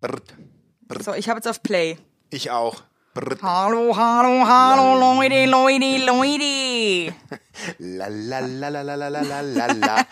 [0.00, 0.34] Brrt.
[1.04, 1.96] So, ich habe jetzt auf Play.
[2.30, 2.82] Ich auch.
[3.14, 3.42] Brrt.
[3.42, 7.14] Hallo, hallo, hallo, Leute, Leute, Leute.
[7.78, 10.06] La la la la la la la la la la.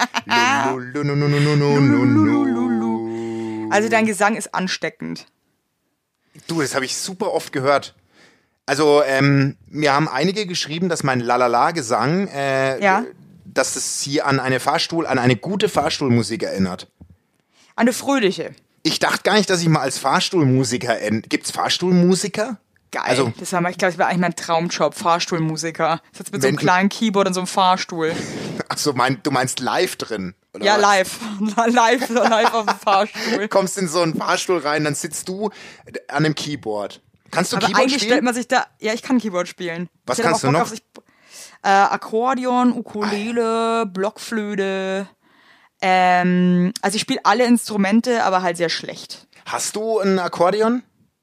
[3.70, 5.26] Also dein Gesang ist ansteckend.
[6.48, 7.94] Du, das habe ich super oft gehört.
[8.66, 13.04] Also, ähm, mir haben einige geschrieben, dass mein Lalala-Gesang, äh, Ja.
[13.44, 16.90] dass es sie an eine Fahrstuhl, an eine gute Fahrstuhlmusik erinnert.
[17.76, 18.50] Eine fröhliche.
[18.86, 21.28] Ich dachte gar nicht, dass ich mal als Fahrstuhlmusiker end.
[21.28, 22.58] Gibt's Fahrstuhlmusiker?
[22.92, 23.02] Geil.
[23.04, 26.00] Also- das war mal, ich glaube, das war eigentlich mein Traumjob, Fahrstuhlmusiker.
[26.12, 28.14] Das jetzt mit so einem kleinen Keyboard und so einem Fahrstuhl.
[28.68, 30.34] Achso, mein, du meinst live drin?
[30.60, 30.82] Ja, was?
[30.82, 31.18] live.
[31.66, 33.48] live, live auf dem Fahrstuhl.
[33.48, 35.50] Kommst in so einen Fahrstuhl rein, dann sitzt du
[36.08, 37.02] an einem Keyboard.
[37.32, 38.10] Kannst du Aber Keyboard eigentlich spielen?
[38.12, 39.88] stellt man sich da, ja, ich kann Keyboard spielen.
[40.06, 40.60] Was Ich kannst du noch?
[40.62, 40.84] auf sich-
[41.64, 45.08] äh, Akkordeon, Ukulele, Blockflöte.
[45.88, 49.28] Ähm, also ich spiele alle Instrumente, aber halt sehr schlecht.
[49.44, 50.82] Hast du ein Akkordeon?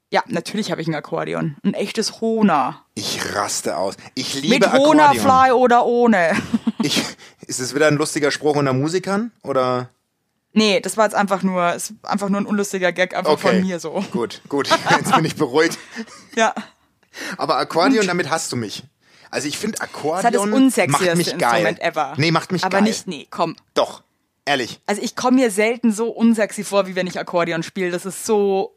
[0.09, 1.57] Ja, natürlich habe ich ein Akkordeon.
[1.65, 2.81] Ein echtes Hona.
[2.95, 3.95] Ich raste aus.
[4.15, 5.09] Ich liebe Mit Akkordeon.
[5.09, 6.31] Hona-Fly oder ohne.
[6.85, 7.01] Ich,
[7.47, 9.31] ist es wieder ein lustiger Spruch unter Musikern?
[9.41, 9.87] Oder?
[10.51, 13.47] Nee, das war jetzt einfach nur, ist einfach nur ein unlustiger Gag einfach Okay.
[13.47, 14.03] von mir so.
[14.11, 14.67] Gut, gut.
[14.89, 15.77] Jetzt bin ich beruhigt.
[16.35, 16.53] Ja.
[17.37, 18.83] Aber Akkordeon, damit hast du mich.
[19.31, 21.65] Also ich finde Das Akkordeon halt das macht mich geil.
[21.65, 22.13] Instrument ever.
[22.17, 22.83] Nee, macht mich Aber geil.
[22.83, 23.55] nicht, nee, komm.
[23.75, 24.03] Doch,
[24.45, 24.79] ehrlich.
[24.85, 27.91] Also ich komme mir selten so unsexy vor, wie wenn ich Akkordeon spiele.
[27.91, 28.75] Das ist so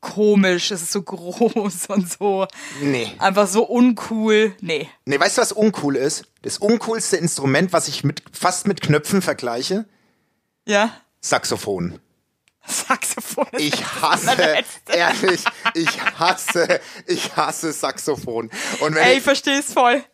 [0.00, 2.46] komisch, es ist so groß und so
[2.82, 3.12] Nee.
[3.18, 4.54] einfach so uncool.
[4.60, 4.88] Nee.
[5.04, 6.24] Nee, weißt du, was uncool ist?
[6.42, 9.86] Das uncoolste Instrument, was ich mit, fast mit Knöpfen vergleiche?
[10.66, 10.92] Ja?
[11.20, 11.98] Saxophon.
[12.64, 13.46] Saxophon.
[13.56, 18.50] Ich das hasse, ehrlich, ich hasse, ich hasse Saxophon.
[18.80, 20.04] Und wenn Ey, ich ich, versteh's voll.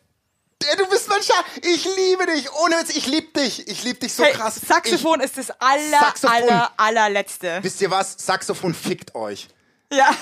[0.63, 3.99] Ey, du bist mein Schatz, ich liebe dich, ohne Witz, ich lieb dich, ich lieb
[3.99, 4.55] dich so Hey, krass.
[4.65, 6.35] Saxophon ist das aller, Saxophon.
[6.35, 7.57] aller, allerletzte.
[7.59, 8.15] Ich, wisst ihr was?
[8.17, 9.47] Saxophon fickt euch.
[9.91, 10.09] Ja.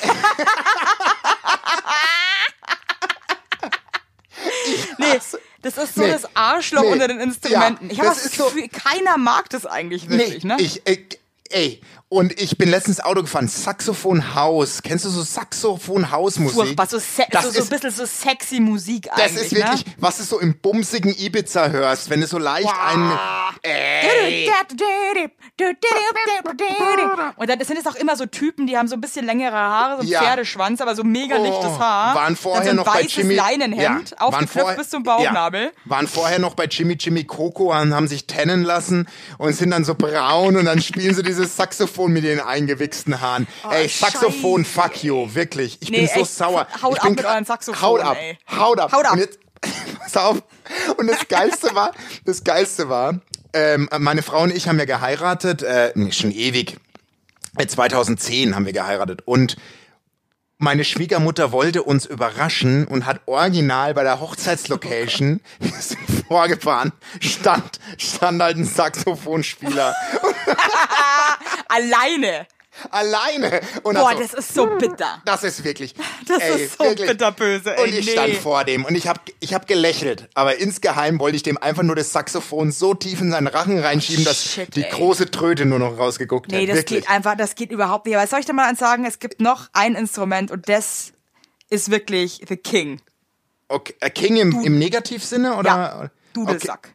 [4.98, 5.20] nee,
[5.62, 6.12] das ist so Nee.
[6.12, 6.92] das Arschloch Nee.
[6.92, 7.86] unter den Instrumenten.
[7.88, 10.58] Ja, ich habe das das, ist so- Gefühl, keiner mag das eigentlich wirklich, ne?
[10.60, 11.06] ich, äh,
[11.50, 11.82] ey,
[12.14, 14.84] und ich bin letztens Auto gefahren, Saxophon-Haus.
[14.84, 16.56] Kennst du so Saxophon-Haus-Musik?
[16.56, 19.86] Furchtbar, so, se Das so, so ein bisschen so sexy Musik Das eigentlich, ist wirklich,
[19.88, 19.94] ne?
[19.98, 23.12] was du so im bumsigen Ibiza hörst, wenn du so leicht einen.
[23.64, 24.48] Ey.
[27.36, 29.96] Und dann sind es auch immer so Typen, die haben so ein bisschen längere Haare,
[29.96, 30.22] so einen Ja.
[30.22, 32.14] Pferdeschwanz, aber so mega lichtes Haar.
[32.16, 33.36] Waren vorher dann so ein noch bei weißes Jimmy.
[33.36, 35.64] Leinenhemd, ja, aufgeknöpft bis zum Bauchnabel.
[35.64, 39.08] Ja, waren vorher noch bei Jimmy Jimmy Coco und haben sich tennen lassen
[39.40, 43.48] und sind dann so braun und dann spielen sie dieses Saxophon mit den eingewichsten Haaren.
[43.70, 45.78] ey, Saxophon, Scheiße, fuck you, wirklich.
[45.82, 46.68] Ich Nee, bin so echt, sauer.
[46.82, 48.38] haut ich ab bin mit euren Saxophon, Haut ab, ey.
[48.58, 48.92] haut ab.
[48.92, 49.14] Haut ab.
[49.14, 49.40] Und jetzt,
[50.00, 50.44] pass auf.
[50.98, 51.92] Und das Geilste war,
[52.26, 53.20] das Geilste war,
[53.54, 56.78] ähm, meine Frau und ich haben ja geheiratet, äh, schon ewig.
[57.58, 59.58] Äh, 2010 haben wir geheiratet und
[60.64, 68.42] meine Schwiegermutter wollte uns überraschen und hat original bei der Hochzeitslocation sind vorgefahren, stand, stand
[68.42, 69.94] halt ein Saxophonspieler
[71.68, 72.48] Alleine.
[72.90, 73.62] Alleine.
[73.84, 75.22] Und Boah, hat so, das ist so bitter.
[75.26, 75.94] das ist wirklich.
[76.28, 77.10] Das ey, ist so wirklich.
[77.10, 78.12] bitterböse, ey, Und ich nee.
[78.14, 80.30] stand vor dem und ich hab, ich hab gelächelt.
[80.36, 84.24] Aber insgeheim wollte ich dem einfach nur das Saxophon so tief in seinen Rachen reinschieben,
[84.24, 84.90] dass shit, die ey.
[84.92, 86.70] große Tröte nur noch rausgeguckt Nee, hat.
[86.70, 87.02] das wirklich.
[87.02, 88.16] geht einfach, das geht überhaupt nicht.
[88.16, 89.06] Aber soll ich dir mal eins sagen?
[89.06, 91.12] Es gibt noch ein Instrument und das
[91.70, 93.02] ist wirklich the king.
[93.68, 95.70] Okay, äh, King im, im Negativsinne oder?
[95.70, 96.94] Ja, Dudelsack.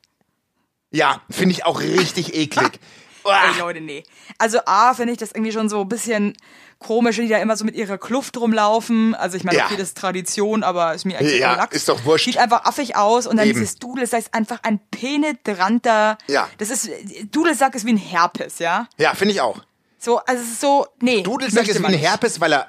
[0.91, 2.81] Ja, finde ich auch richtig eklig.
[3.31, 4.03] Ey, Leute, nee.
[4.39, 6.37] Also A, finde ich das irgendwie schon so ein bisschen
[6.78, 9.15] komisch, die da immer so mit ihrer Kluft rumlaufen.
[9.16, 9.66] Also ich meine, Ja.
[9.66, 11.75] okay, das ist Tradition, aber ist mir eigentlich Ja, Lachs.
[11.77, 12.27] ist doch wurscht.
[12.27, 13.59] Sieht einfach affig aus und dann Eben.
[13.59, 16.19] dieses Dudelsack ist einfach ein penetranter.
[16.28, 16.49] Ja.
[16.59, 16.88] Das ist,
[17.33, 18.87] Dudelsack ist wie ein Herpes, ja?
[18.97, 19.61] Ja, finde ich auch.
[19.99, 21.22] So, also es ist so, nee.
[21.22, 21.94] Dudelsack ist wie ein.
[21.94, 22.69] Herpes, weil er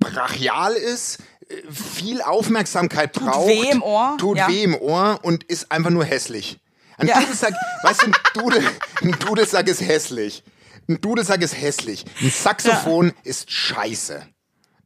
[0.00, 3.46] brachial ist, äh, viel Aufmerksamkeit braucht.
[3.48, 4.48] weh im Ohr, Tut ja.
[4.48, 6.58] weh im Ohr und ist einfach nur hässlich.
[6.98, 7.20] Ein Ja.
[7.20, 8.70] Dudelsack, weißt du, ein, Dudel,
[9.02, 10.42] ein Dudelsack ist hässlich.
[10.88, 12.04] Ein Dudelsack ist hässlich.
[12.20, 14.26] Ein Saxophon ist scheiße.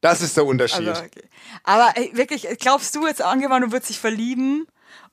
[0.01, 0.89] Das ist der Unterschied.
[0.89, 1.23] Also, okay.
[1.65, 4.67] Aber ey, wirklich, glaubst du jetzt angewandt, du würdest dich verlieben?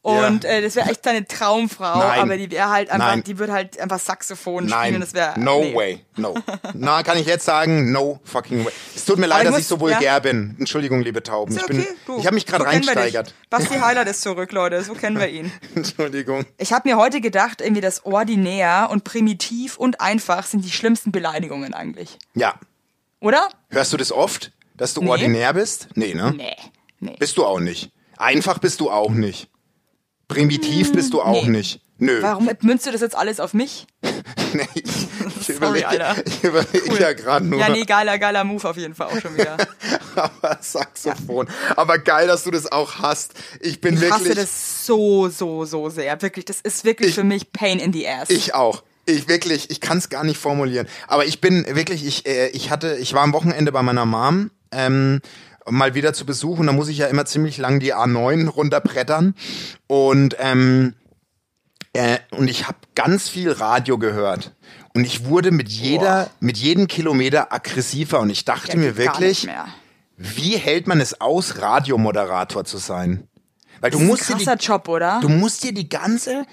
[0.06, 0.50] Und Ja.
[0.52, 2.20] äh, das wäre echt deine Traumfrau, Nein.
[2.20, 3.24] aber die wäre halt einfach, Nein.
[3.24, 5.02] die würde halt einfach Saxophon Nein, spielen.
[5.02, 5.76] Das wäre no nee.
[5.76, 6.36] way, no.
[6.76, 8.72] Na, kann ich jetzt sagen, no fucking way.
[8.96, 10.56] Es tut mir leid, dass muss- ich so vulgär bin.
[10.60, 11.56] Entschuldigung, liebe Tauben.
[11.56, 12.18] Ist Ich bin, okay, du.
[12.20, 13.34] ich habe mich gerade so reinsteigert.
[13.50, 15.52] Basti Heiler ist zurück, Leute, so kennen wir ihn.
[15.76, 16.46] Entschuldigung.
[16.60, 21.12] Ich habe mir heute gedacht, irgendwie das ordinär und primitiv und einfach sind die schlimmsten
[21.12, 22.20] Beleidigungen eigentlich.
[22.36, 22.54] Ja.
[23.22, 23.50] Oder?
[23.72, 25.10] Hörst du das oft, dass du Nee.
[25.10, 25.88] ordinär bist?
[25.96, 26.32] Nee, ne?
[26.38, 26.56] Nee.
[27.00, 27.16] Nee.
[27.18, 27.90] Bist du auch nicht.
[28.18, 29.50] Einfach bist du auch nicht.
[30.28, 31.50] Primitiv bist du auch nee.
[31.58, 31.82] nicht.
[31.98, 32.22] Nö.
[32.22, 33.88] Warum münzt du das jetzt alles auf mich?
[34.54, 34.84] nee, ich,
[35.42, 36.16] ich überlege Alter.
[36.26, 37.00] ich überleg Cool.
[37.00, 37.60] ja gerade nur.
[37.60, 39.56] Ja, nee, geiler, geiler Move auf jeden Fall auch schon wieder.
[40.16, 41.48] Aber Saxophon.
[41.78, 43.34] Aber geil, dass du das auch hast.
[43.62, 44.20] Ich bin Ich wirklich.
[44.30, 46.22] hasse das so, so, so sehr.
[46.22, 48.30] Wirklich, das ist wirklich Ich- für mich Pain in the Ass.
[48.30, 48.84] Ich auch.
[49.06, 50.88] Ich wirklich, ich kann es gar nicht formulieren.
[51.08, 54.50] Aber ich bin wirklich, ich, äh, ich hatte, ich war am Wochenende bei meiner Mom,
[54.72, 55.22] ähm,
[55.70, 59.36] mal wieder zu Besuch und da muss ich ja immer ziemlich lang die A9 runterbrettern.
[59.88, 60.94] Und ähm,
[61.94, 64.54] äh, und ich habe ganz viel Radio gehört.
[64.94, 68.20] Und ich wurde mit jeder, mit jedem Kilometer aggressiver.
[68.20, 69.48] Und ich dachte Ja, mir wirklich,
[70.18, 73.28] wie hält man es aus, Radiomoderator zu sein?
[73.80, 75.20] Weil du Das ist musst ein dir die, Job, oder?
[75.22, 76.46] Du musst dir die ganze,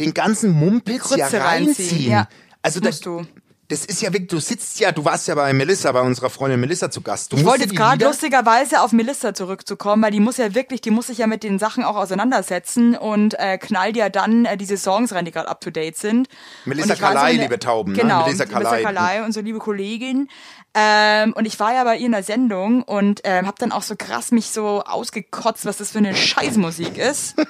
[0.00, 1.42] den ganzen Mumpitz ja reinziehen.
[1.42, 2.28] reinziehen, ja.
[2.62, 3.26] Also Das du.
[3.74, 6.60] Das ist ja wirklich, du sitzt ja, du warst ja bei Melissa, bei unserer Freundin
[6.60, 7.32] Melissa zu Gast.
[7.32, 10.92] Du Ich wollte jetzt gerade lustigerweise auf Melissa zurückzukommen, weil die muss ja wirklich, die
[10.92, 14.76] muss sich ja mit den Sachen auch auseinandersetzen und äh, knallt ja dann äh, diese
[14.76, 16.28] Songs rein, die gerade up to date sind.
[16.64, 17.98] Melissa in der- liebe Tauben, ne?
[17.98, 18.82] Genau, Melissa Kalei.
[18.82, 20.28] Kalei, unsere liebe Kollegin.
[20.74, 23.82] Ähm, und ich war ja bei ihr in der Sendung und ähm, habe dann auch
[23.82, 27.34] so krass mich so ausgekotzt, was das für eine Scheißmusik ist.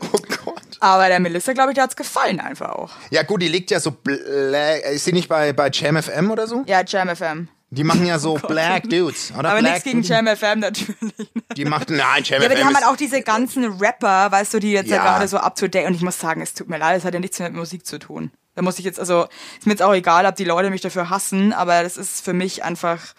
[0.00, 0.41] Oh Gott.
[0.82, 2.90] Aber der Melissa, glaube ich, der hat's gefallen einfach auch.
[3.10, 6.48] Ja gut, die liegt ja so, black, ist sie nicht bei, bei Jam FM oder
[6.48, 6.64] so?
[6.66, 7.46] Ja, Jam FM.
[7.70, 9.50] Die machen ja so Black Dudes, oder?
[9.50, 10.02] Oh Aber nichts gegen.
[10.02, 11.30] Jam FM natürlich.
[11.56, 14.54] Die macht, nein, Jam Ja, aber die FM haben halt auch diese ganzen Rapper, weißt
[14.54, 14.96] du, die jetzt ja.
[14.96, 15.04] Ja.
[15.04, 15.86] gerade so up to date.
[15.86, 17.86] Und ich muss sagen, es tut mir leid, es hat ja nichts mehr mit Musik
[17.86, 18.32] zu tun.
[18.56, 21.10] Da muss ich jetzt, also, ist mir jetzt auch egal, ob die Leute mich dafür
[21.10, 23.14] hassen, aber das ist für mich einfach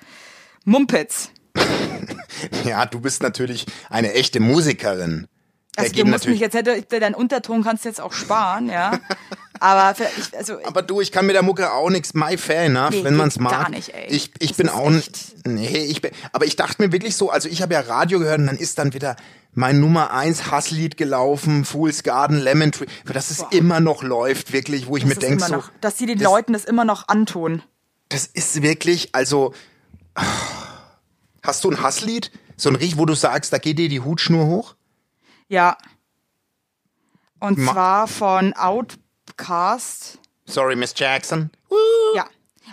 [0.66, 1.30] Mumpitz.
[2.66, 5.28] ja, du bist natürlich eine echte Musikerin.
[5.76, 9.00] Also, du musst mich jetzt, hätte, deinen Unterton kannst du jetzt auch sparen, ja.
[9.60, 12.14] Aber für, ich, also, Aber du, ich kann mit der Mucke auch nichts.
[12.14, 13.52] My fair enough, Nee, wenn man's geht mag.
[13.54, 14.08] gar nicht, ey.
[14.10, 15.48] Ich, ich Das bin auch nicht.
[15.48, 16.12] Nee, ich bin.
[16.32, 18.78] Aber ich dachte mir wirklich so, also ich habe ja Radio gehört und dann ist
[18.78, 19.16] dann wieder
[19.54, 24.52] mein Nummer eins Hasslied gelaufen, Fool's Garden, Lemon Tree, für das es immer noch läuft,
[24.54, 26.66] wirklich, wo ich mir das ist denke, so, noch, dass sie den das- Leuten das
[26.66, 27.62] immer noch antun.
[28.10, 29.54] das ist wirklich, also.
[31.42, 32.32] Hast du ein Hasslied?
[32.56, 34.76] So ein richtig, wo du sagst, da geht dir die Hutschnur hoch?
[35.54, 35.78] Ja.
[37.40, 40.18] Und Ma- zwar von Outcast.
[40.46, 41.52] Sorry, Miss Jackson.
[42.16, 42.26] Ja.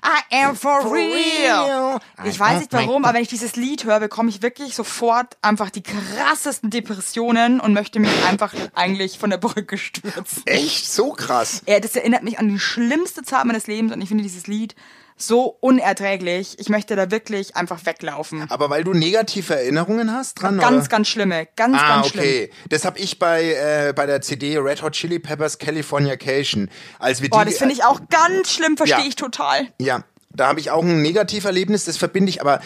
[0.02, 1.64] I am for, For real.
[1.66, 2.00] real.
[2.24, 5.68] Ich weiß nicht warum, aber wenn ich dieses Lied höre, bekomme ich wirklich sofort einfach
[5.68, 10.42] die krassesten Depressionen und möchte mich einfach eigentlich von der Brücke stürzen.
[10.46, 10.90] Echt?
[10.90, 11.62] So krass.
[11.66, 14.74] Ja, das erinnert mich an die schlimmste Zeit meines Lebens und ich finde dieses Lied
[15.22, 16.56] so unerträglich.
[16.58, 18.46] Ich möchte da wirklich einfach weglaufen.
[18.50, 20.58] Aber weil du negative Erinnerungen hast dran?
[20.58, 20.88] Ganz, oder?
[20.88, 21.46] ganz schlimme.
[21.56, 22.22] Ganz, Ah, ganz schlimm.
[22.24, 22.50] okay.
[22.68, 26.70] Das habe ich bei, äh, bei der CD Red Hot Chili Peppers Californication.
[26.98, 29.06] Als wir Boah, die, das finde ich auch ganz schlimm, verstehe Ja.
[29.08, 29.68] ich total.
[29.80, 32.60] Ja, da habe ich auch ein Negativerlebnis, das verbinde ich, aber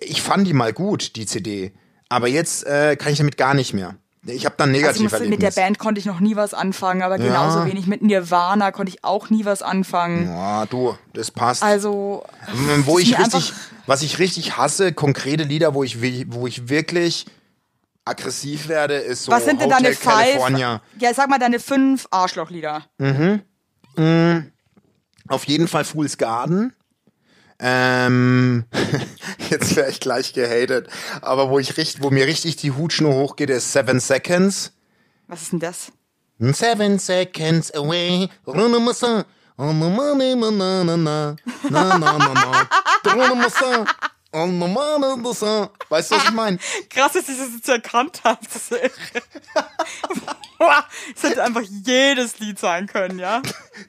[0.00, 1.72] ich fand die mal gut, die CD.
[2.08, 3.96] Aber jetzt äh, kann ich damit gar nicht mehr.
[4.34, 5.30] Ich habe dann Also muss, Negativerlebnis.
[5.30, 8.90] mit der Band konnte ich noch nie was anfangen, aber genauso wenig mit Nirvana konnte
[8.92, 10.26] ich auch nie was anfangen.
[10.28, 11.62] Ja, du, das passt.
[11.62, 12.24] Also,
[12.72, 13.52] Ähm, wo ich richtig,
[13.86, 15.98] was ich richtig hasse, konkrete Lieder, wo ich,
[16.32, 17.26] wo ich wirklich
[18.04, 20.78] aggressiv werde, ist so was sind denn Hotel deine California.
[20.92, 21.02] five?
[21.02, 22.84] Ja, sag mal deine fünf Arschlochlieder.
[25.28, 26.72] Auf jeden Fall Fool's Garden.
[27.60, 28.64] Ähm,
[29.50, 30.88] jetzt wäre ich gleich gehatet.
[31.20, 34.72] Aber wo ich richtig, wo mir richtig die Hutschnur hochgeht, ist Seven Seconds.
[35.26, 35.92] Was ist denn das?
[36.40, 38.28] Seven seconds away.
[44.32, 45.70] Money, na, na.
[45.88, 46.58] Weißt du, was ich meine?
[46.90, 48.38] Krass, dass ich das jetzt erkannt habe.
[48.52, 48.70] Das
[51.16, 53.42] Es hätte einfach jedes Lied sein können, ja.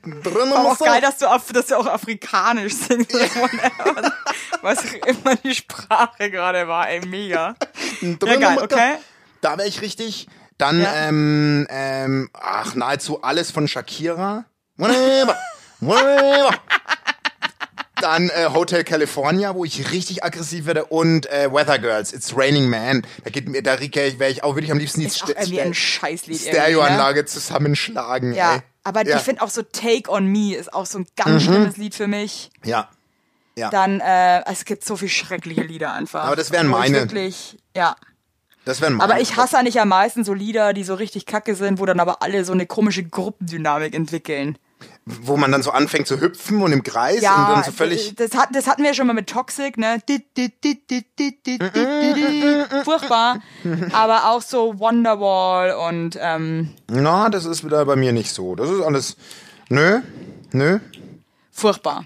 [0.03, 3.13] Aber auch geil, dass du, Af dass du auch afrikanisch singst.
[4.61, 7.55] Was auch immer die Sprache gerade war, ey, mega.
[8.01, 8.95] Ja, geil, okay.
[9.41, 10.27] Da wäre ich richtig.
[10.57, 10.93] Dann, Ja.
[11.07, 14.45] ähm, ähm, ach, nahezu alles von Shakira.
[14.77, 15.37] Whatever.
[15.79, 16.51] Whatever.
[18.01, 20.85] Dann äh, Hotel California, wo ich richtig aggressiv werde.
[20.85, 23.03] Und äh, Weather Girls, It's Raining Man.
[23.23, 25.59] Da geht mir, da wäre ich auch, würde ich am liebsten die St- Scheißlied.
[25.59, 26.39] irgendwie, ne?
[26.39, 28.33] Stereoanlage zusammenschlagen.
[28.33, 28.61] Ja, ey.
[28.83, 29.17] aber ja.
[29.17, 31.23] ich finde auch so Take on Me ist auch so ein Mhm.
[31.23, 32.49] ganz schlimmes Lied für mich.
[32.63, 32.89] Ja.
[33.55, 33.69] Ja.
[33.69, 36.23] Dann, äh, es gibt so viel schreckliche Lieder einfach.
[36.23, 37.01] Aber das wären meine.
[37.01, 37.95] Wirklich, ja.
[38.63, 39.11] Das wären meine.
[39.11, 41.99] Aber ich hasse eigentlich am meisten so Lieder, die so richtig kacke sind, wo dann
[41.99, 44.57] aber alle so eine komische Gruppendynamik entwickeln.
[45.05, 48.15] Wo man dann so anfängt zu hüpfen und im Kreis und Ja, dann so völlig.
[48.15, 49.99] das, hat, das hatten wir schon mal mit Toxic, ne?
[52.83, 53.39] Furchtbar.
[53.93, 58.55] Aber auch so Wonderwall und ähm, Na, das ist wieder bei mir nicht so.
[58.55, 59.17] Das ist alles.
[59.69, 60.01] Nö,
[60.51, 60.79] nö.
[61.51, 62.05] furchtbar.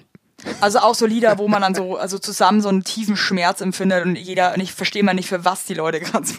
[0.62, 4.06] Also auch so Lieder, wo man dann so also zusammen so einen tiefen Schmerz empfindet
[4.06, 6.36] und jeder und ich verstehe mal nicht für was die Leute gerade so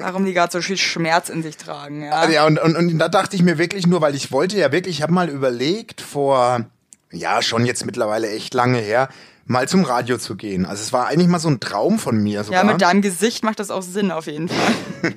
[0.00, 2.28] Warum die gerade so viel Schmerz in sich tragen, ja.
[2.28, 4.96] Ja, und, und, und da dachte ich mir wirklich nur, weil ich wollte ja wirklich,
[4.96, 6.64] ich habe mal überlegt vor,
[7.12, 9.08] ja, schon jetzt mittlerweile echt lange her,
[9.50, 10.64] mal zum Radio zu gehen.
[10.64, 12.64] Also es war eigentlich mal so ein Traum von mir sogar.
[12.64, 14.74] Ja, mit deinem Gesicht macht das auch Sinn auf jeden Fall.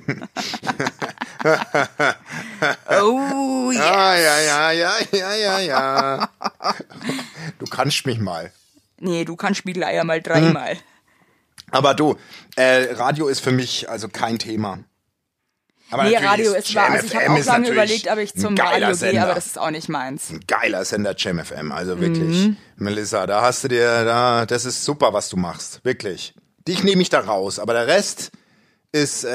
[3.01, 3.91] oh ja.
[3.91, 6.29] Ah, ja, ja, ja, ja, ja, ja.
[7.59, 8.51] Du kannst mich mal.
[8.99, 10.71] Nee, du kannst Spiegeleier mal dreimal.
[10.71, 10.79] Hm.
[11.73, 12.15] Aber du,
[12.55, 14.79] äh, Radio ist für mich also kein Thema.
[15.89, 16.91] Aber nee, Radio ist wahr.
[16.91, 19.69] Also ich habe auch lange überlegt, ob ich zum Radio gehe, aber das ist auch
[19.69, 20.31] nicht meins.
[20.31, 21.71] Ein geiler Sender, Jam FM.
[21.71, 22.47] Also wirklich.
[22.47, 22.57] Mhm.
[22.77, 25.81] Melissa, da hast du dir, da, das ist super, was du machst.
[25.83, 26.33] Wirklich.
[26.67, 28.31] Dich nehme ich da raus, aber der Rest
[28.91, 29.31] ist, äh,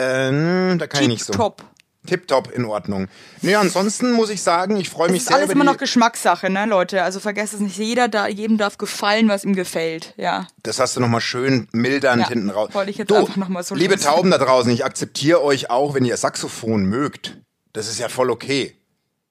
[0.77, 1.33] da kann Tip ich nicht so.
[1.33, 1.63] Top
[2.09, 3.09] tipptopp in Ordnung.
[3.43, 5.31] Nee, ansonsten muss ich sagen, ich freue mich sehr.
[5.31, 7.03] Das ist alles immer noch Geschmackssache, ne, Leute?
[7.03, 7.77] Also vergesst es nicht.
[7.79, 10.47] Jeder da, jedem darf gefallen, was ihm gefällt, ja.
[10.63, 12.71] Das hast du nochmal schön mildernd ja, hinten raus.
[12.73, 14.07] Wollte ich jetzt du, einfach nochmal so Liebe lassen.
[14.07, 17.37] Tauben da draußen, ich akzeptiere euch auch, wenn ihr Saxophon mögt.
[17.73, 18.75] Das ist ja voll okay.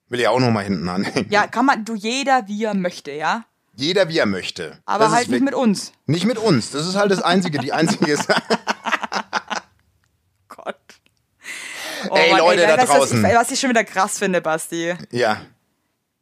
[0.10, 1.27] Will ich auch nochmal hinten anhängen.
[1.29, 3.43] Ja, kann man, du jeder wie er möchte, ja?
[3.75, 4.79] Jeder wie er möchte.
[4.86, 5.91] Aber das halt nicht mit uns.
[6.05, 6.72] Nicht mit uns.
[6.72, 8.41] Das ist halt das einzige, die einzige Sache.
[12.10, 13.24] Oh, Ey, Mann, Leute ey, da draußen.
[13.24, 14.94] Was, was ich schon wieder krass finde, Basti.
[15.12, 15.42] Ja.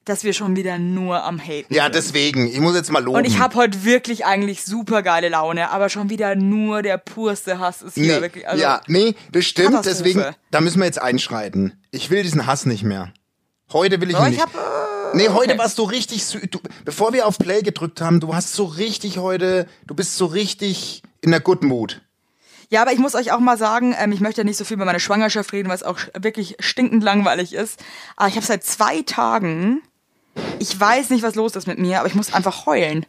[0.05, 2.47] Dass wir schon wieder nur am Haten Ja, deswegen.
[2.47, 3.17] Ich muss jetzt mal loben.
[3.17, 7.59] Und ich habe heute wirklich eigentlich super geile Laune, aber schon wieder nur der purste
[7.59, 8.47] Hass ist hier nee, wirklich.
[8.47, 9.83] Also ja, nee, das stimmt.
[9.85, 11.73] Deswegen, da müssen wir jetzt einschreiten.
[11.89, 13.11] Ich will diesen Hass nicht mehr.
[13.73, 14.35] Heute will ich oh, ihn nicht.
[14.35, 15.57] Ich hab, äh, nee, heute okay.
[15.57, 19.67] warst du richtig, du, bevor wir auf Play gedrückt haben, du hast so richtig heute,
[19.87, 22.01] du bist so richtig in der Good Mood.
[22.69, 24.75] Ja, aber ich muss euch auch mal sagen, ähm, ich möchte ja nicht so viel
[24.75, 27.83] über meine Schwangerschaft reden, weil es auch wirklich stinkend langweilig ist.
[28.15, 29.81] Aber ich habe seit zwei Tagen,
[30.59, 33.05] ich weiß nicht, was los ist mit mir, aber ich muss einfach heulen.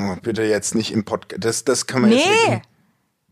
[0.00, 1.44] Oh, bitte jetzt nicht im Podcast.
[1.44, 2.16] Das, das kann man nee.
[2.16, 2.62] jetzt nicht.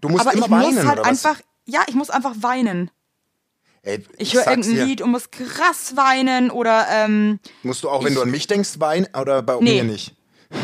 [0.01, 2.91] Du musst aber immer ich weinen, muss halt einfach, ja, ich muss einfach weinen.
[3.83, 4.85] Ey, ich, ich höre irgendein dir.
[4.85, 8.79] Lied und muss krass weinen oder ähm, Musst du auch, wenn du an mich denkst,
[8.79, 10.15] weinen oder bei nee, mir nicht?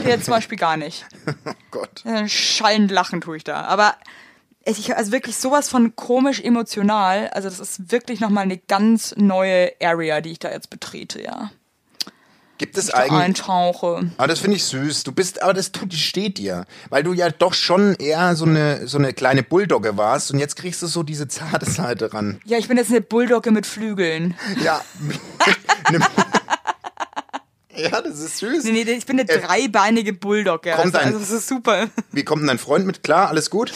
[0.04, 1.06] Jetzt zum Beispiel gar nicht.
[1.44, 2.04] oh Gott.
[2.26, 3.62] Schallend lachen tue ich da.
[3.62, 3.94] Aber
[4.66, 7.28] ich, also wirklich sowas von komisch emotional.
[7.28, 11.50] Also das ist wirklich nochmal eine ganz neue Area, die ich da jetzt betrete, ja.
[12.58, 13.12] Gibt es eigentlich.
[13.12, 14.10] Eintauche.
[14.16, 15.04] Aber das finde ich süß.
[15.04, 16.64] Du bist, aber das tut, steht dir.
[16.88, 20.56] Weil du ja doch schon eher so eine, so eine kleine Bulldogge warst und jetzt
[20.56, 22.40] kriegst du so diese zarte Seite ran.
[22.46, 24.36] Ja, ich bin jetzt eine Bulldogge mit Flügeln.
[24.64, 24.80] Ja.
[27.76, 28.64] ja, das ist süß.
[28.64, 30.70] Nee, nee, ich bin eine äh, dreibeinige Bulldogge.
[30.70, 31.88] Kommt also, dein, also das ist super.
[32.10, 33.28] Wie kommt denn dein Freund mit klar?
[33.28, 33.72] Alles gut?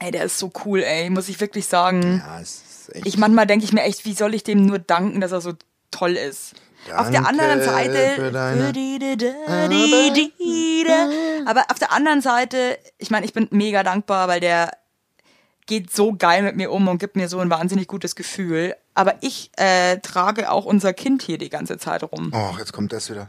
[0.00, 2.22] Ey, der ist so cool, ey, muss ich wirklich sagen.
[2.24, 3.06] Ja, es ist echt.
[3.06, 5.54] Ich manchmal denke ich mir echt, wie soll ich dem nur danken, dass er so
[5.90, 6.54] toll ist.
[6.86, 8.16] Danke auf der anderen Seite.
[11.46, 14.70] Aber auf der anderen Seite, ich meine, ich bin mega dankbar, weil der
[15.66, 18.74] geht so geil mit mir um und gibt mir so ein wahnsinnig gutes Gefühl.
[18.94, 22.32] Aber ich äh, trage auch unser Kind hier die ganze Zeit rum.
[22.34, 23.28] Oh, jetzt kommt das wieder.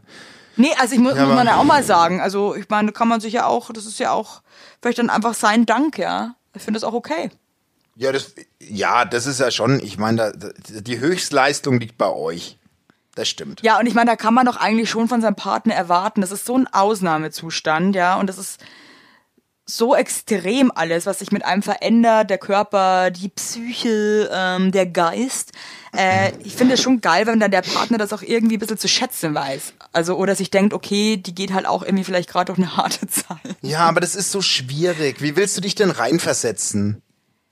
[0.55, 2.21] Nee, also ich muss, ja, muss man ja auch mal sagen.
[2.21, 4.41] Also ich meine, kann man sich ja auch, das ist ja auch
[4.81, 6.35] vielleicht dann einfach sein Dank, ja.
[6.55, 7.29] Ich finde das auch okay.
[7.95, 10.31] Ja, das, ja, das ist ja schon, ich meine,
[10.69, 12.57] die Höchstleistung liegt bei euch.
[13.15, 13.61] Das stimmt.
[13.61, 16.21] Ja, und ich meine, da kann man doch eigentlich schon von seinem Partner erwarten.
[16.21, 18.63] Das ist so ein Ausnahmezustand, ja, und das ist
[19.69, 25.51] so extrem alles, was sich mit einem verändert, der Körper, die Psyche, ähm, der Geist.
[25.95, 28.77] Äh, ich finde es schon geil, wenn dann der Partner das auch irgendwie ein bisschen
[28.77, 29.73] zu schätzen weiß.
[29.91, 33.07] Also, oder sich denkt, okay, die geht halt auch irgendwie vielleicht gerade durch eine harte
[33.07, 33.38] Zeit.
[33.61, 35.21] Ja, aber das ist so schwierig.
[35.21, 37.01] Wie willst du dich denn reinversetzen?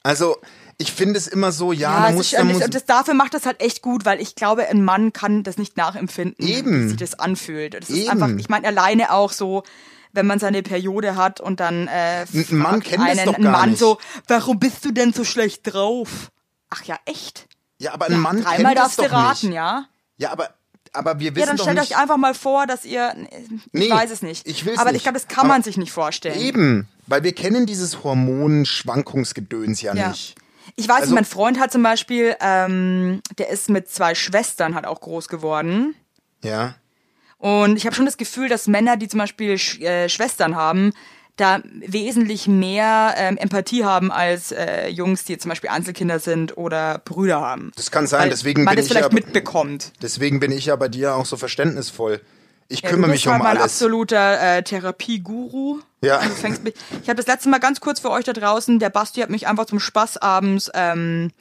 [0.04, 0.38] Also,
[0.80, 3.46] ich finde es immer so, ja, ja man muss, ist, muss das, dafür macht das
[3.46, 6.84] halt echt gut, weil ich glaube, ein Mann kann das nicht nachempfinden, Eben.
[6.84, 7.74] wie sich das anfühlt.
[7.74, 8.00] Das Eben.
[8.00, 9.64] ist einfach, ich meine, alleine auch so,
[10.18, 13.52] wenn man seine Periode hat und dann äh, ein Mann kennt einen, das doch gar
[13.52, 13.80] Mann nicht.
[13.80, 16.32] so, warum bist du denn so schlecht drauf?
[16.70, 17.48] Ach ja, echt?
[17.78, 19.56] Ja, aber ein ja, Mann dreimal kennt das darfst du raten, nicht.
[19.56, 19.86] ja?
[20.18, 20.50] Ja, aber
[20.94, 23.14] aber wir wissen Ja, dann stellt euch einfach mal vor, dass ihr
[23.52, 24.48] ich nee, weiß es nicht.
[24.48, 24.98] Ich will's aber nicht.
[24.98, 26.40] ich glaube, das kann aber man sich nicht vorstellen.
[26.40, 30.10] Eben, weil wir kennen dieses Hormonschwankungsgedöns ja, ja.
[30.10, 30.36] nicht.
[30.76, 34.86] Ich weiß also, mein Freund hat zum Beispiel, ähm, der ist mit zwei Schwestern halt
[34.86, 35.96] auch groß geworden.
[36.44, 36.76] Ja.
[37.38, 40.94] Und ich habe schon das Gefühl, dass Männer, die zum Beispiel Sch äh, Schwestern haben,
[41.36, 47.00] da wesentlich mehr ähm, Empathie haben als äh, Jungs, die zum Beispiel Einzelkinder sind oder
[47.06, 47.72] Brüder haben.
[47.76, 49.94] Das kann sein, Weil deswegen man bin das ich vielleicht ja, mitbekommt.
[50.02, 52.22] Deswegen bin ich ja bei dir auch so verständnisvoll.
[52.70, 53.54] Ich ja, kümmere mich um halt alles.
[53.54, 55.80] mein absoluter äh, Therapieguru.
[56.02, 56.18] Ja.
[56.18, 59.30] Also ich habe das letzte Mal ganz kurz für euch da draußen, der Basti hat
[59.30, 61.32] mich einfach zum Spaß abends ähm,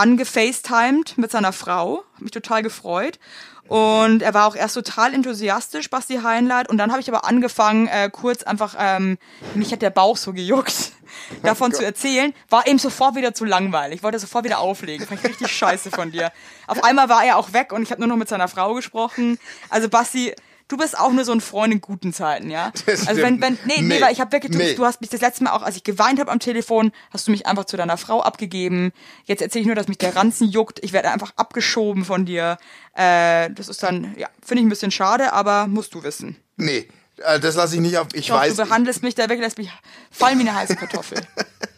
[0.00, 2.02] angefacetimed mit seiner Frau.
[2.14, 3.18] Hat mich total gefreut.
[3.68, 6.68] Und er war auch erst total enthusiastisch, Basti Heinleit.
[6.68, 9.16] Und dann habe ich aber angefangen, äh, kurz einfach, ähm,
[9.54, 10.92] mich hat der Bauch so gejuckt.
[11.42, 13.98] davon oh zu erzählen, war ihm sofort wieder zu langweilig.
[13.98, 15.06] Ich wollte sofort wieder auflegen.
[15.06, 16.32] Fand ich richtig scheiße von dir.
[16.66, 19.38] Auf einmal war er auch weg und ich habe nur noch mit seiner Frau gesprochen.
[19.68, 20.34] Also Basti,
[20.70, 22.72] du bist auch nur so ein Freund in guten Zeiten, ja?
[22.86, 24.70] Also wenn, wenn, nee, nee, nee weil ich habe wirklich, nee.
[24.70, 27.26] du, du hast mich das letzte Mal auch, als ich geweint habe am Telefon, hast
[27.26, 28.92] du mich einfach zu deiner Frau abgegeben.
[29.24, 30.82] Jetzt erzähle ich nur, dass mich der Ranzen juckt.
[30.82, 32.56] Ich werde einfach abgeschoben von dir.
[32.94, 36.36] Äh, das ist dann, ja, finde ich ein bisschen schade, aber musst du wissen.
[36.56, 38.08] Nee, äh, das lasse ich nicht auf.
[38.14, 38.56] Ich Doch, weiß.
[38.56, 39.70] Du behandelst mich da wirklich, lässt mich
[40.10, 41.18] fallen wie eine heiße Kartoffel.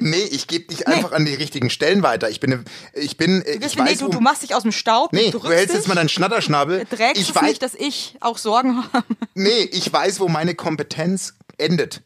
[0.00, 0.94] nee, ich gebe dich nee.
[0.94, 2.30] einfach an die richtigen Stellen weiter.
[2.30, 5.12] Ich bin, ich bin, du ich weiß, nee, du, du machst dich aus dem Staub.
[5.12, 6.84] Nee, du, du hältst jetzt mal deinen Schnatterschnabel.
[6.86, 9.04] Trägst ich weiß, nicht, dass ich auch Sorgen habe.
[9.34, 12.02] Nee, ich weiß, wo meine Kompetenz endet.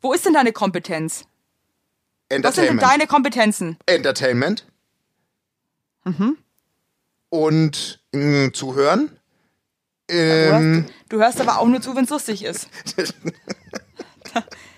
[0.00, 1.26] Wo ist denn deine Kompetenz?
[2.28, 2.44] Entertainment.
[2.44, 3.78] Was sind denn deine Kompetenzen?
[3.86, 4.66] Entertainment.
[6.04, 6.38] Mhm.
[7.28, 9.18] Und mh, mm, zuhören.
[10.08, 12.68] Ähm, du, hörst, du hörst aber auch nur zu, wenn es lustig ist.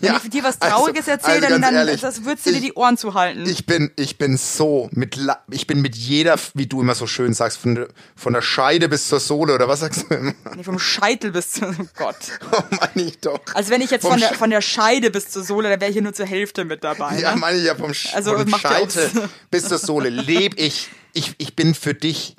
[0.00, 2.60] Wenn ja, ich dir was Trauriges also, erzähle, also dann, dann das würdest du dir
[2.60, 3.48] die Ohren zuhalten.
[3.48, 5.18] Ich bin, ich bin so mit,
[5.50, 8.88] ich bin mit jeder, wie du immer so schön sagst, von, der, von der Scheide
[8.88, 10.34] bis zur Sohle oder was sagst du immer?
[10.56, 12.16] Nee, vom Scheitel bis zur, oh Gott.
[12.52, 13.40] Oh, meine ich doch.
[13.54, 15.94] Also wenn ich jetzt von der, von der Scheide bis zur Sohle, dann wäre ich
[15.94, 17.20] hier nur zur Hälfte mit dabei.
[17.20, 17.40] Ja, ne?
[17.40, 19.08] meine ich ja vom, Sch also, vom Scheitel
[19.50, 20.08] bis zur Sohle.
[20.08, 22.34] Leb ich, ich, ich bin für dich.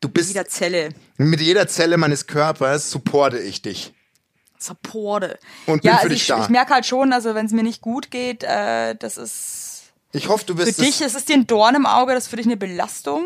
[0.00, 0.28] Du bist.
[0.28, 0.88] Mit jeder Zelle.
[1.16, 3.92] Mit jeder Zelle meines Körpers supporte ich dich.
[4.62, 5.38] Supporte.
[5.66, 6.42] Und ja, bin für also dich ich, da.
[6.42, 9.92] ich merke halt schon, also wenn es mir nicht gut geht, äh, das ist.
[10.12, 10.76] Ich hoffe, du wirst.
[10.76, 13.24] Für dich ist es dir ein Dorn im Auge, das ist für dich eine Belastung?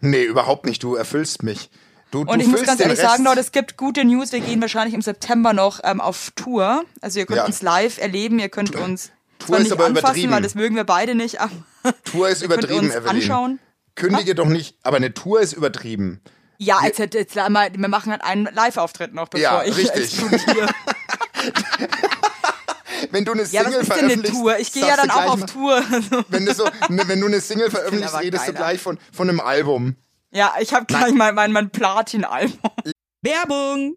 [0.00, 0.82] Nee, überhaupt nicht.
[0.82, 1.70] Du erfüllst mich.
[2.10, 3.08] Du, und du ich muss ganz ehrlich Rest.
[3.08, 4.32] sagen, Leute, es gibt gute News.
[4.32, 6.84] Wir gehen wahrscheinlich im September noch ähm, auf Tour.
[7.00, 7.46] Also ihr könnt ja.
[7.46, 11.14] uns live erleben, ihr könnt uns Tour zwar nicht anfassen, weil das mögen wir beide
[11.14, 11.52] nicht, aber
[12.04, 13.08] Tour ist übertrieben, Evelyn.
[13.08, 13.58] anschauen.
[13.94, 14.36] Kündige Was?
[14.36, 16.20] doch nicht, aber eine Tour ist übertrieben.
[16.62, 20.16] Ja, als hätte jetzt einmal, wir machen halt einen Live-Auftritt noch, bevor ja, ich richtig.
[23.10, 24.56] wenn du eine Single ja, was ist denn eine Tour?
[24.60, 25.82] Ich gehe ja dann auch auf mal, Tour.
[26.28, 28.52] wenn, du so, ne, wenn du eine Single veröffentlichst, redest geiler.
[28.52, 29.96] du gleich von, von einem Album.
[30.30, 32.60] Ja, ich habe gleich mein, mein, mein Platin-Album.
[33.22, 33.96] Werbung!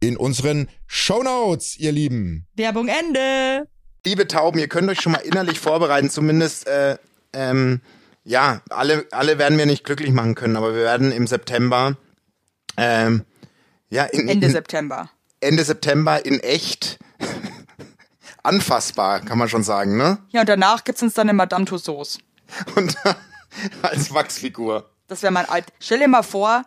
[0.00, 2.46] in unseren Shownotes, ihr Lieben.
[2.54, 3.68] Werbung Ende.
[4.04, 6.96] Liebe Tauben, ihr könnt euch schon mal innerlich vorbereiten, zumindest, äh,
[7.34, 7.82] ähm,
[8.24, 11.96] ja, alle, alle werden wir nicht glücklich machen können, aber wir werden im September,
[12.78, 13.24] ähm,
[13.90, 15.10] ja, in, Ende in, September.
[15.40, 16.98] Ende September in echt
[18.42, 20.18] anfassbar, kann man schon sagen, ne?
[20.30, 22.18] Ja, und danach gibt's uns dann eine Madame Tussauds.
[22.74, 22.96] Und
[23.82, 24.90] als Wachsfigur.
[25.08, 25.66] Das wäre mein Alt.
[25.78, 26.64] Stell dir mal vor,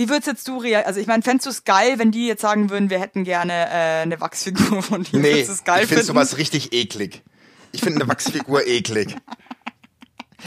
[0.00, 0.86] wie würdest jetzt du reagieren?
[0.86, 3.52] Also ich meine, fändest du es geil, wenn die jetzt sagen würden, wir hätten gerne
[3.52, 5.18] äh, eine Wachsfigur von dir?
[5.18, 7.22] Nee, ich finde sowas richtig eklig.
[7.72, 9.14] Ich finde eine Wachsfigur eklig.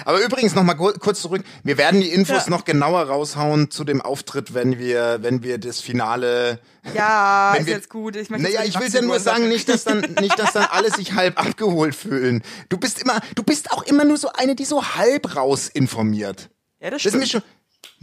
[0.06, 1.44] Aber übrigens noch mal kurz zurück.
[1.62, 2.50] Wir werden die Infos ja.
[2.50, 6.60] noch genauer raushauen zu dem Auftritt, wenn wir, wenn wir das Finale.
[6.96, 8.16] Ja, ist wir, jetzt gut.
[8.16, 11.14] Ich naja, ich will ja nur sagen, nicht, dass dann, nicht, dass dann alle sich
[11.14, 12.42] halb abgeholt fühlen.
[12.70, 16.50] Du bist immer, du bist auch immer nur so eine, die so halb raus informiert.
[16.80, 17.14] Ja, das stimmt.
[17.14, 17.50] Das ist mir schon,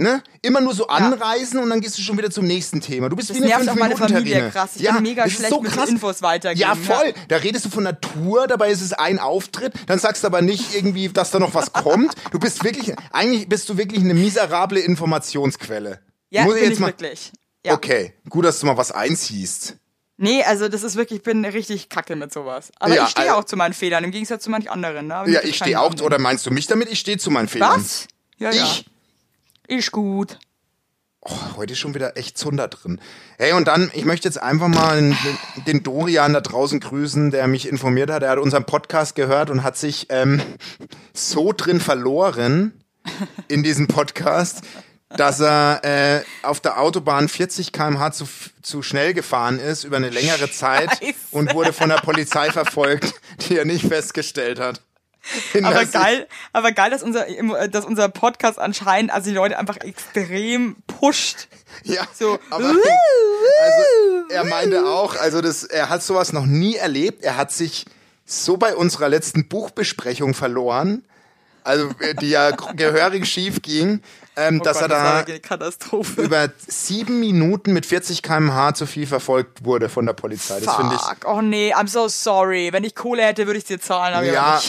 [0.00, 0.22] Ne?
[0.40, 1.62] Immer nur so anreisen ja.
[1.62, 3.10] und dann gehst du schon wieder zum nächsten Thema.
[3.10, 4.70] Du bist das wie eine nervt auch meine Familie krass.
[4.76, 6.58] Ich ja, bin mega schlecht so mit Infos weitergeben.
[6.58, 7.08] Ja, voll.
[7.08, 7.22] Ja.
[7.28, 9.74] Da redest du von Natur, dabei ist es ein Auftritt.
[9.88, 12.14] Dann sagst du aber nicht irgendwie, dass da noch was kommt.
[12.30, 16.00] Du bist wirklich, eigentlich bist du wirklich eine miserable Informationsquelle.
[16.30, 17.32] Ja, Muss ich bin jetzt ich mal, wirklich.
[17.66, 17.74] Ja.
[17.74, 19.76] Okay, gut, dass du mal was einziehst.
[20.16, 22.72] Nee, also das ist wirklich, ich bin richtig kacke mit sowas.
[22.78, 25.08] Aber ja, ich stehe also, auch zu meinen Fehlern, im Gegensatz zu manch anderen.
[25.08, 25.24] Ne?
[25.26, 26.90] Ja, ich stehe auch, oder meinst du mich damit?
[26.90, 27.80] Ich stehe zu meinen Fehlern.
[27.80, 28.06] Was?
[28.38, 28.56] Ja, ich?
[28.56, 28.84] Ja.
[29.70, 30.36] Ist gut.
[31.20, 33.00] Oh, heute ist schon wieder echt Zunder drin.
[33.38, 35.16] Hey, und dann, ich möchte jetzt einfach mal den,
[35.64, 38.24] den Dorian da draußen grüßen, der mich informiert hat.
[38.24, 40.42] Er hat unseren Podcast gehört und hat sich ähm,
[41.14, 42.82] so drin verloren
[43.46, 44.62] in diesem Podcast,
[45.10, 48.24] dass er äh, auf der Autobahn 40 km/h zu,
[48.62, 51.14] zu schnell gefahren ist über eine längere Zeit Scheiße.
[51.30, 53.14] und wurde von der Polizei verfolgt,
[53.48, 54.80] die er nicht festgestellt hat
[55.62, 57.26] aber geil, aber geil, dass unser,
[57.68, 61.48] dass unser Podcast anscheinend also die Leute einfach extrem pusht.
[61.84, 62.38] Ja, so.
[62.50, 62.80] Aber, also
[64.28, 67.22] er meinte auch, also das, er hat sowas noch nie erlebt.
[67.22, 67.84] Er hat sich
[68.24, 71.04] so bei unserer letzten Buchbesprechung verloren,
[71.64, 74.02] also die ja gehörig schief ging,
[74.36, 79.64] ähm, oh dass Gott, er da über sieben Minuten mit 40 km/h zu viel verfolgt
[79.64, 80.60] wurde von der Polizei.
[80.60, 81.26] Das finde ich.
[81.26, 82.72] Oh nee, I'm so sorry.
[82.72, 84.14] Wenn ich Kohle hätte, würde ich dir zahlen.
[84.14, 84.60] Aber ja.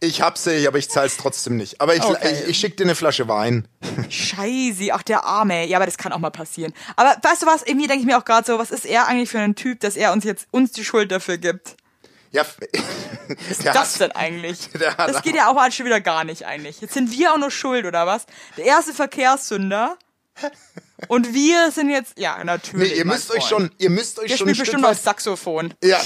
[0.00, 1.80] ich hab's ja, aber ich zahl's trotzdem nicht.
[1.80, 2.32] Aber ich, okay.
[2.32, 3.66] ich, ich schick dir eine Flasche Wein.
[4.08, 5.66] Scheiße, ach der Arme.
[5.66, 6.72] Ja, aber das kann auch mal passieren.
[6.96, 7.62] Aber weißt du was?
[7.62, 9.96] Irgendwie denke ich mir auch gerade so, was ist er eigentlich für ein Typ, dass
[9.96, 11.76] er uns jetzt uns die Schuld dafür gibt?
[12.30, 14.70] Ja, was ist das denn eigentlich?
[14.96, 16.80] Das geht ja auch schon wieder gar nicht eigentlich.
[16.80, 18.26] Jetzt sind wir auch nur schuld, oder was?
[18.56, 19.96] Der erste Verkehrssünder.
[21.08, 22.92] Und wir sind jetzt, ja, natürlich.
[22.92, 24.48] Nee, ihr müsst euch schon, ihr müsst euch Der schon.
[24.48, 25.74] Spielt bestimmt weit, Saxophon.
[25.82, 26.00] Ja.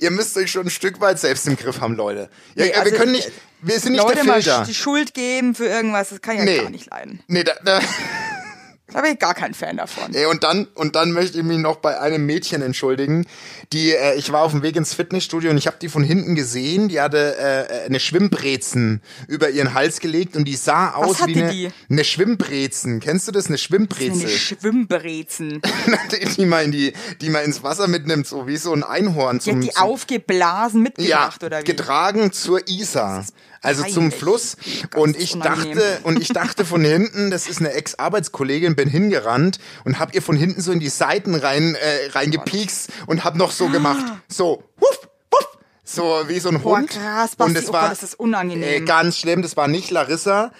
[0.00, 2.30] ihr müsst euch schon ein Stück weit selbst im Griff haben, Leute.
[2.54, 4.58] Ja, nee, also, wir können nicht, wir sind nicht Leute der Filter.
[4.58, 6.58] mal die Schuld geben für irgendwas, das kann ich ja nee.
[6.62, 7.22] gar nicht leiden.
[7.26, 7.80] Nee, da, da
[8.92, 10.14] da bin ich gar kein Fan davon.
[10.14, 13.26] Ey, und dann und dann möchte ich mich noch bei einem Mädchen entschuldigen,
[13.72, 16.34] die äh, ich war auf dem Weg ins Fitnessstudio und ich habe die von hinten
[16.34, 21.38] gesehen, die hatte äh, eine Schwimmbrezen über ihren Hals gelegt und die sah aus wie
[21.38, 21.70] eine, die?
[21.90, 23.00] eine Schwimmbrezen.
[23.00, 24.22] Kennst du das eine Schwimmbrezel?
[24.22, 25.60] Eine Schwimmbrezen.
[26.38, 29.60] die man in die die man ins Wasser mitnimmt, so wie so ein Einhorn zum,
[29.60, 31.64] die, die zum, aufgeblasen mitgebracht ja, oder wie?
[31.64, 33.24] getragen zur Isar
[33.62, 34.56] also zum Fluss.
[34.96, 39.98] Und ich dachte, und ich dachte von hinten, das ist eine Ex-Arbeitskollegin, bin hingerannt und
[39.98, 43.68] hab ihr von hinten so in die Seiten rein äh, reingepiekst und hab noch so
[43.68, 46.90] gemacht, so, wuff, wuff, so wie so ein Boah, Hund.
[46.90, 48.62] Krass, Basti, und es oh war Gott, das ist unangenehm.
[48.62, 50.52] Äh, ganz schlimm, das war nicht Larissa.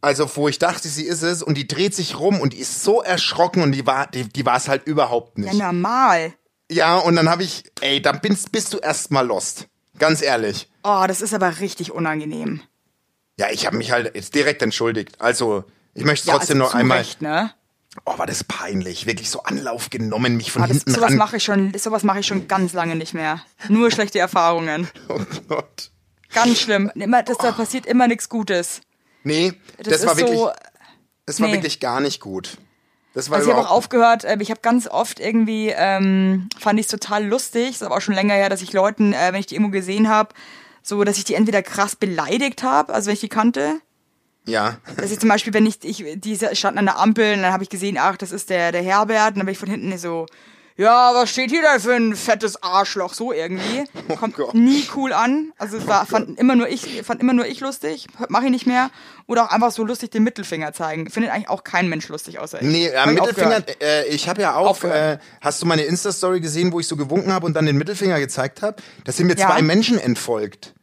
[0.00, 2.84] Also, wo ich dachte, sie ist es, und die dreht sich rum und die ist
[2.84, 5.52] so erschrocken und die war, die, die war es halt überhaupt nicht.
[5.54, 6.34] Ja, normal.
[6.70, 9.68] Ja, und dann habe ich, ey, dann bist, bist du erstmal lost.
[9.98, 10.68] Ganz ehrlich.
[10.82, 12.62] Oh, das ist aber richtig unangenehm.
[13.38, 15.20] Ja, ich habe mich halt jetzt direkt entschuldigt.
[15.20, 16.98] Also, ich möchte trotzdem ja, also noch einmal.
[16.98, 17.52] Recht, ne?
[18.04, 19.06] Oh, war das peinlich.
[19.06, 21.16] Wirklich so Anlauf genommen, mich von oh, das, hinten sowas ran.
[21.16, 23.42] Mache ich schon, sowas mache ich schon ganz lange nicht mehr.
[23.68, 24.88] Nur schlechte Erfahrungen.
[25.08, 25.90] Oh Gott.
[26.32, 26.90] Ganz schlimm.
[26.94, 28.80] Immer, das, da passiert immer nichts Gutes.
[29.22, 30.38] Nee, das, das war wirklich.
[30.38, 30.50] So,
[31.24, 31.54] das war nee.
[31.54, 32.58] wirklich gar nicht gut.
[33.16, 36.78] Das war also ich habe auch aufgehört, äh, ich habe ganz oft irgendwie, ähm, fand
[36.78, 39.40] ich es total lustig, ist aber auch schon länger her, dass ich Leuten, äh, wenn
[39.40, 40.34] ich die irgendwo gesehen habe,
[40.82, 43.80] so, dass ich die entweder krass beleidigt habe, also wenn ich die kannte.
[44.44, 44.76] Ja.
[44.98, 47.62] Dass ich zum Beispiel, wenn ich, ich die standen an der Ampel und dann habe
[47.62, 50.26] ich gesehen, ach, das ist der, der Herbert, und dann bin ich von hinten so,
[50.78, 53.84] ja, was steht hier da für ein fettes Arschloch, so irgendwie.
[54.08, 55.52] Oh Kommt oh nie cool an.
[55.58, 58.66] Also es war, fand immer nur ich, fand immer nur ich lustig, mache ich nicht
[58.66, 58.90] mehr.
[59.26, 61.10] Oder auch einfach so lustig den Mittelfinger zeigen.
[61.10, 62.68] Findet eigentlich auch kein Mensch lustig außer ich.
[62.68, 66.78] Nee, äh, Mittelfinger, äh, ich habe ja auch, äh, hast du meine Insta-Story gesehen, wo
[66.78, 68.80] ich so gewunken habe und dann den Mittelfinger gezeigt habe?
[69.02, 69.48] Da sind mir ja.
[69.48, 70.74] zwei Menschen entfolgt.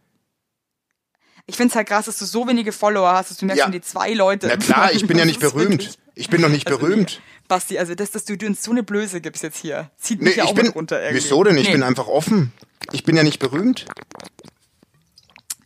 [1.45, 3.69] Ich finde es halt krass, dass du so wenige Follower hast, dass du merkst, ja.
[3.69, 4.47] die zwei Leute.
[4.47, 5.97] Na klar, ich bin ja nicht berühmt.
[6.15, 7.21] Ich bin noch nicht also, berühmt.
[7.47, 10.41] Basti, also das, dass du, uns so eine Blöße gibst jetzt hier, zieht mich nee,
[10.41, 11.23] ja auch bin, mit runter irgendwie.
[11.23, 11.58] Wieso denn?
[11.58, 11.73] Ich nee.
[11.73, 12.51] bin einfach offen.
[12.91, 13.86] Ich bin ja nicht berühmt.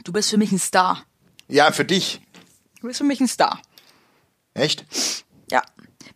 [0.03, 1.03] Du bist für mich ein Star.
[1.47, 2.21] Ja, für dich.
[2.81, 3.61] Du bist für mich ein Star.
[4.53, 4.85] Echt?
[5.51, 5.61] Ja.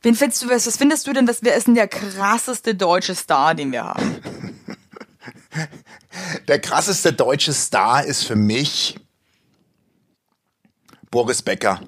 [0.02, 3.54] Wen findest du, was, was findest du denn, wer ist denn der krasseste deutsche Star,
[3.54, 4.21] den wir haben?
[6.47, 9.00] der krasseste deutsche Star ist für mich
[11.12, 11.82] Boris Becker.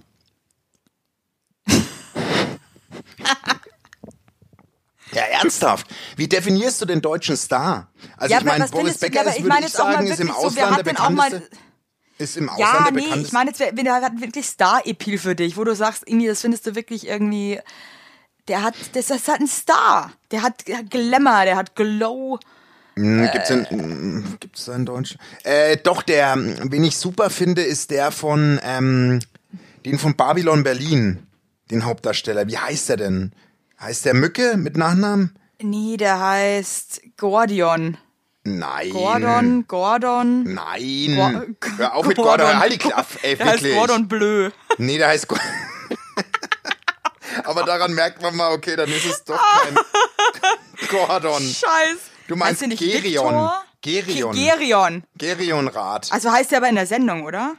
[5.14, 5.88] Ja, ernsthaft.
[6.16, 7.92] Wie definierst du den deutschen Star?
[8.18, 10.84] Also ja, ich meine, Boris Becker ist, würde ich sagen, ist im Ausland so, der
[10.84, 11.50] bekannteste.
[12.18, 15.58] Ist im Ausland ja, der nee, ich meine jetzt, der hat wirklich Star-Epil für dich,
[15.58, 17.60] wo du sagst, irgendwie, das findest du wirklich irgendwie,
[18.48, 20.12] der hat, das ist halt ein Star.
[20.32, 22.40] Der hat, der hat Glamour, der hat Glow.
[22.96, 25.18] Hm, gibt's denn, hm, gibt's da in Deutsch?
[25.44, 29.20] Äh, doch, der, wen ich super finde, ist der von, ähm,
[29.86, 31.26] den von Babylon Berlin,
[31.72, 32.48] den Hauptdarsteller.
[32.48, 33.34] Wie heißt der denn?
[33.80, 35.38] Heißt der Mücke mit Nachnamen?
[35.62, 37.98] Nee, der heißt Gordion.
[38.44, 38.90] Nein.
[38.90, 40.44] Gordon, Gordon.
[40.44, 41.56] Nein.
[41.60, 42.46] Go Hör auf mit Gordon.
[42.46, 42.60] Gordon.
[42.60, 42.82] Heilig
[43.22, 44.50] ey, der heißt Gordon Bleu.
[44.78, 45.46] Nee, der heißt Gordon.
[47.46, 49.76] Aber daran merkt man mal, okay, dann ist es doch kein
[50.90, 51.42] Gordon.
[51.42, 51.98] Scheiß.
[52.28, 53.50] Du meinst Gerion.
[53.82, 54.36] Gerion.
[54.36, 55.04] Gerion.
[55.18, 56.10] Gerion Rat.
[56.12, 57.56] Also heißt der aber in der Sendung, oder?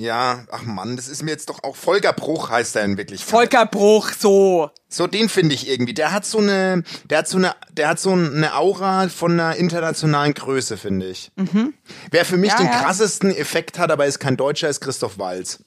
[0.00, 3.28] Ja, ach Mann, das ist mir jetzt doch auch Volker Bruch heißt er in Wirklichkeit.
[3.28, 4.70] Volker Bruch, so.
[4.88, 5.92] So, den finde ich irgendwie.
[5.92, 9.56] Der hat so eine, der hat so eine, der hat so eine Aura von einer
[9.56, 11.32] internationalen Größe, finde ich.
[11.34, 11.74] Mhm.
[12.12, 12.80] Wer für mich Ja, den ja.
[12.80, 15.64] krassesten Effekt hat, aber ist kein Deutscher, ist Christoph Walz.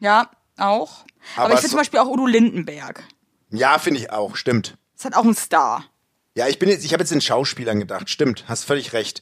[0.00, 1.04] Ja, auch.
[1.36, 3.04] Aber, Aber ich finde so- zum Beispiel auch Udo Lindenberg.
[3.50, 4.76] Ja, finde ich auch, stimmt.
[4.96, 5.84] Ist halt auch ein Star.
[6.34, 8.10] Ja, ich bin jetzt, ich habe jetzt in Schauspielern gedacht.
[8.10, 9.20] Stimmt, hast völlig recht.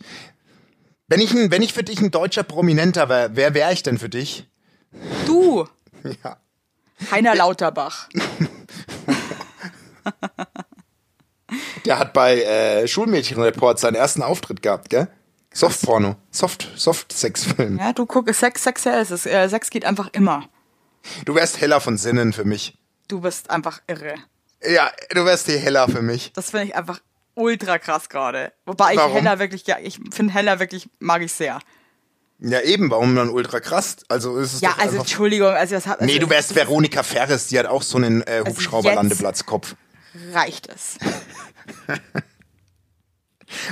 [1.08, 3.98] Wenn ich, ein, wenn ich für dich ein deutscher Prominenter wäre, wer wäre ich denn
[3.98, 4.48] für dich?
[5.26, 5.66] Du,
[6.22, 6.36] Ja.
[7.10, 8.08] Heiner Lauterbach.
[11.84, 15.08] Der hat bei äh, Schulmädchenreport seinen ersten Auftritt gehabt, gell?
[15.52, 16.16] Softporno.
[16.30, 17.78] Soft, Soft-Sex-Film.
[17.78, 20.48] Ja, du guck, Sex, Sex, ist, äh, Sex geht einfach immer.
[21.26, 22.78] Du wärst heller von Sinnen für mich.
[23.08, 24.14] Du bist einfach irre.
[24.66, 26.32] Ja, du wärst die heller für mich.
[26.32, 27.00] Das finde ich einfach
[27.35, 28.53] ultra krass gerade.
[28.66, 29.01] Wobei ich?
[29.01, 31.59] Hella wirklich, ja, ich finde Hella wirklich, mag ich sehr.
[32.40, 33.97] Ja, eben, warum dann ultra krass?
[34.09, 36.01] Also ist es Ja, also Entschuldigung, also das hat.
[36.01, 39.77] Also, Nee, du wärst Veronika Ferris, die hat auch so einen äh, jetzt- Hubschrauberlandeplatzkopf.
[40.33, 40.99] Reicht es.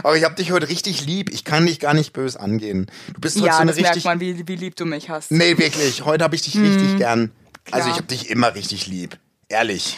[0.03, 1.31] Aber ich hab dich heute richtig lieb.
[1.31, 2.87] Ich kann dich gar nicht böse angehen.
[3.15, 4.05] Du bist heute Ja, so eine das merkt richtig.
[4.05, 5.31] man, wie, wie lieb du mich hast.
[5.33, 6.05] Nee, wirklich.
[6.05, 7.33] Heute habe ich dich richtig gern.
[7.71, 7.91] Also klar.
[7.97, 9.19] ich hab dich immer richtig lieb.
[9.49, 9.97] Ehrlich.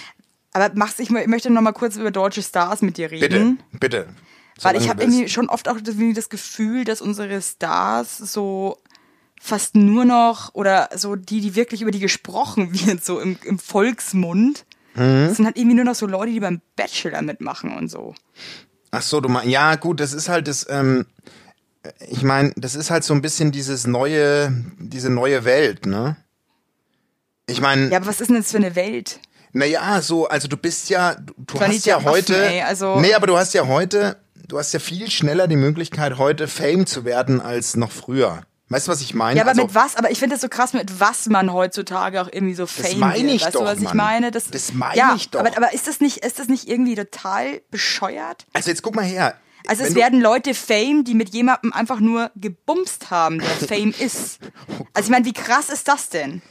[0.54, 3.62] Aber machst, ich, ich möchte noch mal kurz über deutsche Stars mit dir Bitte, reden.
[3.72, 4.06] bitte.
[4.62, 8.78] Weil ich habe irgendwie schon oft auch das Gefühl, dass unsere Stars so
[9.40, 13.58] fast nur noch oder so die, die wirklich über die gesprochen wird, so im, im
[13.58, 14.64] Volksmund,
[14.96, 15.26] Mhm.
[15.26, 18.14] das sind halt irgendwie nur noch so Leute, die beim Bachelor mitmachen und so.
[18.92, 21.06] Ach so, du meinst, ja gut, das ist halt das, ähm,
[22.08, 26.16] ich meine, das ist halt so ein bisschen dieses neue, diese neue Welt, ne?
[27.48, 29.18] Ich meine, Ja, aber was ist denn das für eine Welt?
[29.54, 33.14] Naja, so, also du bist ja, du, Planet hast ja Affen, heute, ey, also- nee,
[33.14, 34.16] aber du hast ja heute,
[34.48, 38.42] du hast ja viel schneller die Möglichkeit, heute Fame zu werden als noch früher.
[38.68, 39.36] Weißt du, was ich meine?
[39.36, 39.94] Ja, aber also, mit was?
[39.96, 43.22] Aber ich finde das so krass, mit was man heutzutage auch irgendwie so Fame meine
[43.22, 43.34] wird.
[43.34, 44.30] ich weißt doch, du, was ich meine?
[44.30, 45.40] Das meine ja, ich doch.
[45.40, 48.46] Aber, aber ist das nicht, ist das nicht irgendwie total bescheuert?
[48.54, 49.36] also jetzt guck mal her.
[49.66, 53.94] Also Wenn es werden Leute Fame, die mit jemandem einfach nur gebumst haben, der Fame
[53.98, 54.38] ist.
[54.92, 56.42] Also ich meine, wie krass ist das denn?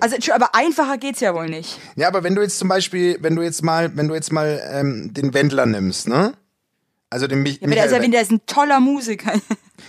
[0.00, 1.78] Also aber einfacher geht's ja wohl nicht.
[1.94, 4.60] Ja, aber wenn du jetzt zum Beispiel, wenn du jetzt mal, wenn du jetzt mal
[4.72, 6.34] ähm, den Wendler nimmst, ne?
[7.08, 9.32] Also den Mich Ja, aber der ist ja der ist ein toller Musiker.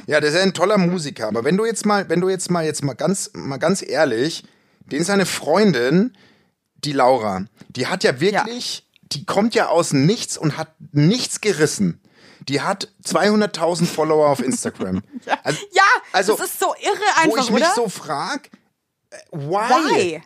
[0.07, 2.49] Ja, der ist ja ein toller Musiker, aber wenn du jetzt mal, wenn du jetzt
[2.49, 4.43] mal, jetzt mal ganz, mal ganz ehrlich,
[4.91, 6.17] den seine Freundin,
[6.83, 12.01] die Laura, die hat ja wirklich, die kommt ja aus Nichts und hat nichts gerissen.
[12.49, 15.03] Die hat 200.000 Follower auf Instagram.
[15.25, 17.73] ja, also, ja, also, das ist so irre wo einfach, ich mich oder?
[17.75, 18.49] so frag, äh,
[19.31, 19.69] why?
[19.69, 20.21] Why?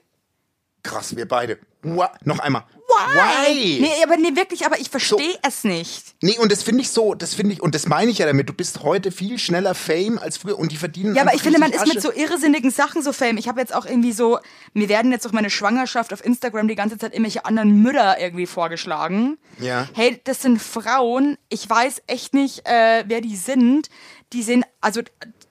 [0.83, 1.59] Krass, wir beide.
[1.81, 2.07] Why?
[2.23, 2.63] Noch einmal.
[2.87, 3.79] Why?
[3.81, 6.15] Nee, aber nee, wirklich, aber ich verstehe es nicht.
[6.21, 8.47] Nee, und das finde ich so, das finde ich, und das meine ich ja damit,
[8.49, 11.59] du bist heute viel schneller Fame als früher und die verdienen Ja, aber ich finde,
[11.59, 12.13] man richtig ist mit Asche.
[12.15, 13.37] so irrsinnigen Sachen so fame.
[13.37, 14.39] Ich habe jetzt auch irgendwie so,
[14.73, 18.47] mir werden jetzt durch meine Schwangerschaft auf Instagram die ganze Zeit irgendwelche anderen Mütter irgendwie
[18.47, 19.37] vorgeschlagen.
[19.59, 19.87] Ja.
[19.93, 21.37] Hey, das sind Frauen.
[21.49, 23.89] Ich weiß echt nicht, äh, wer die sind.
[24.33, 25.01] Die sehen, also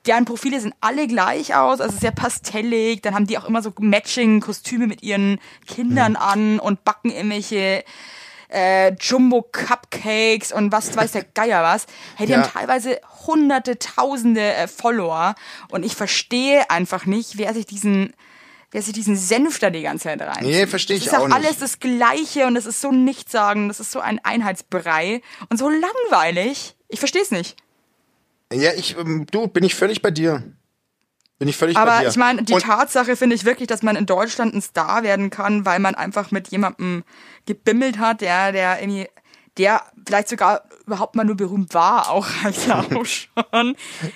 [0.06, 3.02] deren Profile sehen alle gleich aus, also sehr pastellig.
[3.02, 6.22] Dann haben die auch immer so Matching-Kostüme mit ihren Kindern Hm.
[6.22, 7.84] an und backen irgendwelche
[8.48, 11.86] äh, Jumbo-Cupcakes und was weiß der Geier was.
[12.16, 12.42] Hey, die Ja.
[12.42, 15.34] haben teilweise hunderte, tausende äh, Follower
[15.70, 18.12] und ich verstehe einfach nicht, wer sich diesen
[18.72, 20.44] wer sich diesen Senf da die ganze Zeit rein.
[20.44, 21.36] Nee, verstehe Das ich ist auch auch nicht.
[21.36, 25.68] alles das Gleiche und das ist so nichtssagend, das ist so ein Einheitsbrei und so
[25.70, 26.76] langweilig.
[26.88, 27.56] Ich verstehe es nicht.
[28.52, 30.42] Ja, ich, ähm, du, bin ich völlig bei dir.
[31.38, 32.08] Bin ich völlig bei Aber dir.
[32.08, 35.30] ich meine, die Und- Tatsache finde ich wirklich, dass man in Deutschland ein Star werden
[35.30, 37.04] kann, weil man einfach mit jemandem
[37.44, 39.06] gebimmelt hat, der, der irgendwie,
[39.58, 42.26] der vielleicht sogar überhaupt mal nur berühmt war, auch
[42.68, 43.34] ja auch schon.
[43.52, 43.66] Das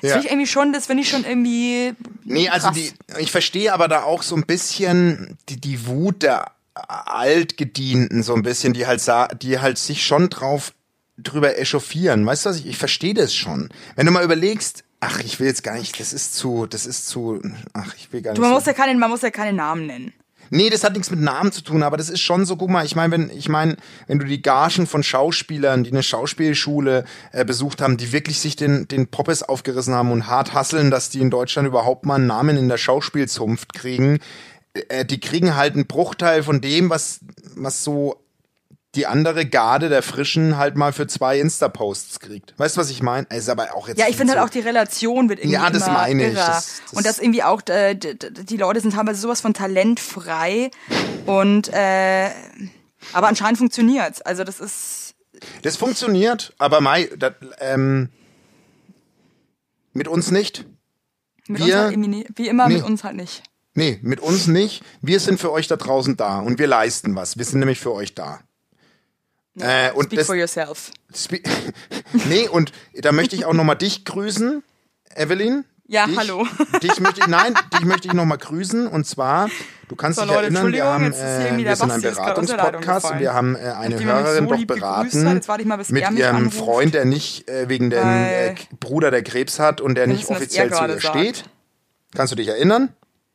[0.00, 0.10] Ja.
[0.12, 1.94] finde ich irgendwie schon, das finde ich schon irgendwie.
[2.24, 2.76] Nee, also krass.
[2.76, 8.34] die, ich verstehe aber da auch so ein bisschen die, die Wut der Altgedienten, so
[8.34, 10.72] ein bisschen, die halt, sa- die halt sich schon drauf
[11.22, 12.24] drüber echauffieren.
[12.26, 12.59] Weißt du was?
[12.59, 13.68] Ich, ich verstehe das schon.
[13.96, 17.09] Wenn du mal überlegst, ach, ich will jetzt gar nicht, das ist zu, das ist
[17.09, 17.40] zu,
[17.72, 18.38] ach, ich will gar nicht.
[18.38, 18.54] Du, man, so.
[18.54, 20.12] muss ja keine, man muss ja keine Namen nennen.
[20.52, 22.85] Nee, das hat nichts mit Namen zu tun, aber das ist schon so, guck mal,
[22.85, 23.76] ich meine, wenn, ich meine,
[24.09, 28.56] wenn du die Gagen von Schauspielern, die eine Schauspielschule äh, besucht haben, die wirklich sich
[28.56, 32.26] den, den Poppes aufgerissen haben und hart hasseln, dass die in Deutschland überhaupt mal einen
[32.26, 34.18] Namen in der Schauspielzunft kriegen,
[34.88, 37.20] äh, die kriegen halt einen Bruchteil von dem, was,
[37.54, 38.20] was so
[38.96, 42.55] die andere Garde der Frischen halt mal für zwei Insta-Posts kriegt.
[42.59, 43.26] Weißt du, was ich meine?
[43.31, 45.70] Ist aber auch jetzt Ja, ich finde so- halt auch die Relation wird irgendwie Ja,
[45.70, 46.35] das immer meine ich.
[46.35, 50.70] Das- das- und das irgendwie auch, äh, die Leute sind teilweise sowas von talentfrei
[51.26, 52.31] und äh,
[53.12, 54.22] aber anscheinend funktioniert's.
[54.22, 55.14] Also das ist
[55.62, 58.09] Das funktioniert, aber Mai, dat, ähm,
[59.92, 60.64] mit uns nicht.
[61.46, 61.96] Mit wir, halt
[62.37, 63.42] wie immer, nee, mit uns halt nicht.
[63.74, 64.83] Nee, mit uns nicht.
[65.00, 67.38] Wir sind für euch da draußen da und wir leisten was.
[67.38, 68.40] Wir sind nämlich für euch da.
[69.60, 70.90] Äh, und speak das, for yourself.
[72.28, 74.62] nee, und da möchte ich auch nochmal dich grüßen,
[75.14, 75.64] Evelyn.
[75.86, 76.46] Ja, dich, hallo.
[76.84, 78.86] Dich möchte ich, nein, dich möchte ich nochmal grüßen.
[78.86, 79.50] Und zwar,
[79.88, 83.34] du kannst so, dich Leute, erinnern, wir haben, äh, wir sind ein Beratungspodcast und wir
[83.34, 87.68] haben äh, eine Hörerin so doch beraten hat, mit ihrem anruft, Freund, der nicht äh,
[87.68, 91.02] wegen dem äh, Bruder, der Krebs hat und der nicht wissen, offiziell zu ihr sagt.
[91.02, 91.44] steht.
[92.14, 92.94] Kannst du dich erinnern?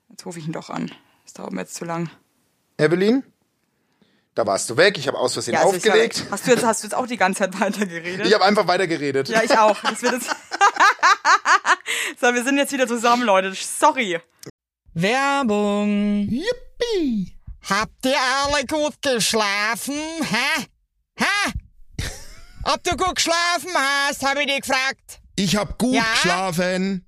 [0.09, 0.89] Jetzt rufe ich ihn doch an.
[1.25, 2.09] Das dauert mir jetzt zu lang.
[2.77, 3.23] Evelyn?
[4.35, 6.25] Da warst du weg, ich habe aus Versehen ja, also aufgelegt.
[6.29, 8.27] Hast du, jetzt, hast du jetzt auch die ganze Zeit weitergeredet?
[8.27, 9.29] Ich habe einfach weitergeredet.
[9.29, 9.77] Ja, ich auch.
[9.81, 10.27] Das wird jetzt
[12.19, 13.53] so, wir sind jetzt wieder zusammen, Leute.
[13.55, 14.19] Sorry.
[14.93, 16.27] Werbung.
[16.29, 17.37] Yippie.
[17.69, 19.95] Habt ihr alle gut geschlafen?
[19.95, 20.65] Hä?
[21.17, 21.51] Hä?
[22.65, 25.21] Ob du gut geschlafen hast, habe ich dich gefragt.
[25.37, 26.03] Ich hab gut ja?
[26.13, 27.07] geschlafen.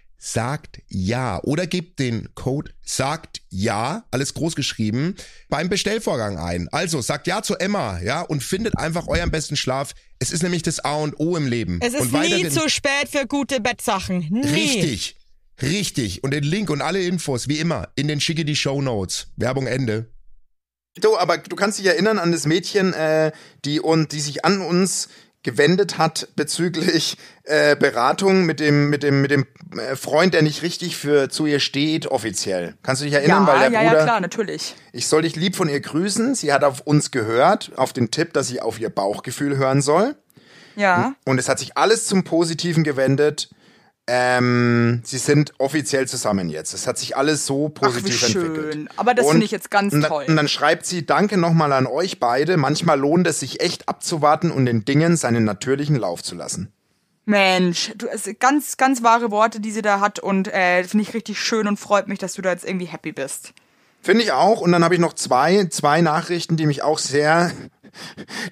[0.23, 5.15] sagt ja oder gebt den Code sagt ja, alles groß geschrieben,
[5.49, 6.69] beim Bestellvorgang ein.
[6.71, 9.93] Also sagt ja zu Emma, ja, und findet einfach euren besten Schlaf.
[10.19, 11.79] Es ist nämlich das A und O im Leben.
[11.81, 14.27] Es ist nie zu spät für gute Bettsachen.
[14.29, 14.47] Nie.
[14.47, 15.17] Richtig.
[15.61, 16.23] Richtig.
[16.23, 19.27] Und den Link und alle Infos, wie immer, in den schicke die Show Notes.
[19.37, 20.11] Werbung Ende.
[20.95, 23.31] Du, aber du kannst dich erinnern an das Mädchen, äh,
[23.65, 25.07] die und die sich an uns
[25.43, 30.61] gewendet hat bezüglich äh, Beratung mit dem mit dem mit dem äh, Freund, der nicht
[30.61, 32.75] richtig für zu ihr steht, offiziell.
[32.83, 34.75] Kannst du dich erinnern, ja, weil der ja, Bruder ja, klar, natürlich.
[34.93, 36.35] Ich soll dich lieb von ihr grüßen.
[36.35, 40.15] Sie hat auf uns gehört, auf den Tipp, dass sie auf ihr Bauchgefühl hören soll.
[40.75, 41.15] Ja.
[41.25, 43.49] Und es hat sich alles zum Positiven gewendet.
[44.13, 46.73] Ähm, sie sind offiziell zusammen jetzt.
[46.73, 48.73] Es hat sich alles so positiv Ach, wie entwickelt.
[48.73, 48.89] Schön.
[48.97, 50.25] Aber das finde ich jetzt ganz und, toll.
[50.27, 52.57] Und dann schreibt sie, danke nochmal an euch beide.
[52.57, 56.73] Manchmal lohnt es sich echt abzuwarten und den Dingen seinen natürlichen Lauf zu lassen.
[57.23, 61.13] Mensch, du also ganz, ganz wahre Worte, die sie da hat und äh, finde ich
[61.13, 63.53] richtig schön und freut mich, dass du da jetzt irgendwie happy bist.
[64.01, 64.59] Finde ich auch.
[64.59, 67.51] Und dann habe ich noch zwei, zwei Nachrichten, die mich auch sehr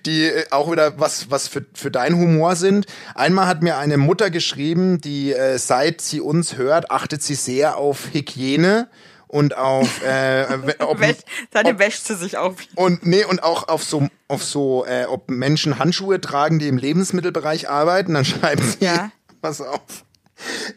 [0.06, 2.86] die äh, auch wieder was, was für, für deinen Humor sind.
[3.15, 7.78] Einmal hat mir eine Mutter geschrieben, die äh, seit sie uns hört, achtet sie sehr
[7.78, 8.89] auf Hygiene
[9.28, 10.45] und auf äh,
[10.80, 11.17] ob, Wäsch,
[11.54, 12.56] Seine ob, wäscht sie sich auf.
[12.75, 16.78] Und nee, und auch auf so auf so äh, ob Menschen Handschuhe tragen, die im
[16.78, 19.12] Lebensmittelbereich arbeiten, dann schreiben sie ja.
[19.41, 20.06] pass auf.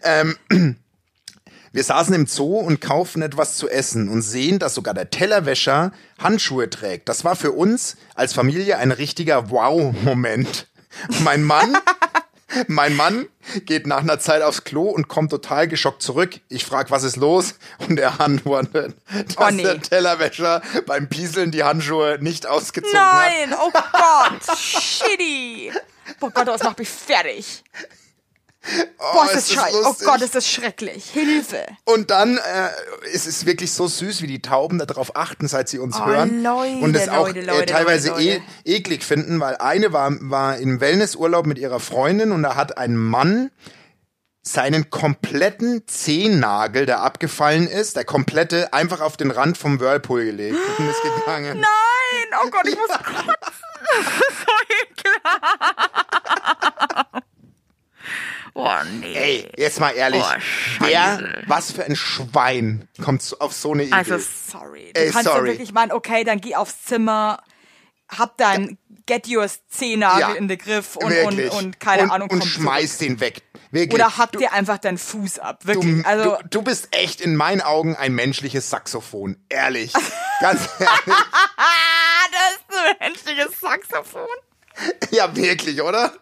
[0.02, 0.76] Ähm,
[1.72, 5.92] wir saßen im Zoo und kauften etwas zu essen und sehen, dass sogar der Tellerwäscher
[6.18, 7.08] Handschuhe trägt.
[7.08, 10.68] Das war für uns als Familie ein richtiger Wow-Moment.
[11.20, 11.78] Mein Mann,
[12.66, 13.26] mein Mann
[13.64, 16.40] geht nach einer Zeit aufs Klo und kommt total geschockt zurück.
[16.50, 17.54] Ich frage, was ist los?
[17.88, 18.94] Und er antwortet,
[19.34, 19.62] dass oh nee.
[19.62, 23.50] der Tellerwäscher beim Pieseln die Handschuhe nicht ausgezogen Nein, hat.
[23.50, 25.72] Nein, oh Gott, shitty.
[26.20, 27.64] Oh Gott, das macht mich fertig.
[28.98, 29.82] Oh, Boah, ist das scheiße.
[29.84, 31.10] Oh Gott, ist das schrecklich.
[31.10, 31.66] Hilfe.
[31.84, 35.78] Und dann äh, ist es wirklich so süß, wie die Tauben darauf achten, seit sie
[35.78, 36.42] uns oh, hören.
[36.42, 40.58] Leute, und es auch Leute, Leute, äh, teilweise E eklig finden, weil eine war, war
[40.58, 43.50] im Wellnessurlaub mit ihrer Freundin und da hat ein Mann
[44.42, 50.58] seinen kompletten Zehennagel, der abgefallen ist, der komplette, einfach auf den Rand vom Whirlpool gelegt
[50.78, 51.60] und ist gegangen.
[51.60, 52.40] Nein!
[52.44, 53.62] Oh Gott, ich muss kotzen.
[54.46, 54.52] so
[54.84, 55.82] ekelhaft.
[58.54, 58.68] Oh
[59.00, 59.14] nee.
[59.14, 60.22] Ey, jetzt mal ehrlich.
[60.22, 63.92] Oh, wer, was für ein Schwein kommt auf so eine Idee?
[63.92, 64.92] Also sorry.
[64.94, 65.48] Du Ey, kannst sorry.
[65.48, 67.42] ja wirklich meinen, okay, dann geh aufs Zimmer,
[68.08, 72.30] hab dann Get Yours Zehennagel Ja, in den Griff und, und, und keine und, Ahnung.
[72.30, 73.42] Und schmeiß den weg.
[73.70, 73.90] Wirklich.
[73.90, 74.06] zurück.
[74.06, 75.60] Oder hack du, dir einfach deinen Fuß ab.
[75.62, 76.06] du, Wirklich.
[76.06, 79.38] also, du, du bist echt in meinen Augen ein menschliches Saxophon.
[79.48, 79.92] Ehrlich.
[80.40, 80.98] Ganz ehrlich.
[81.06, 84.28] das ist ein menschliches Saxophon.
[85.10, 86.12] Ja, wirklich, oder?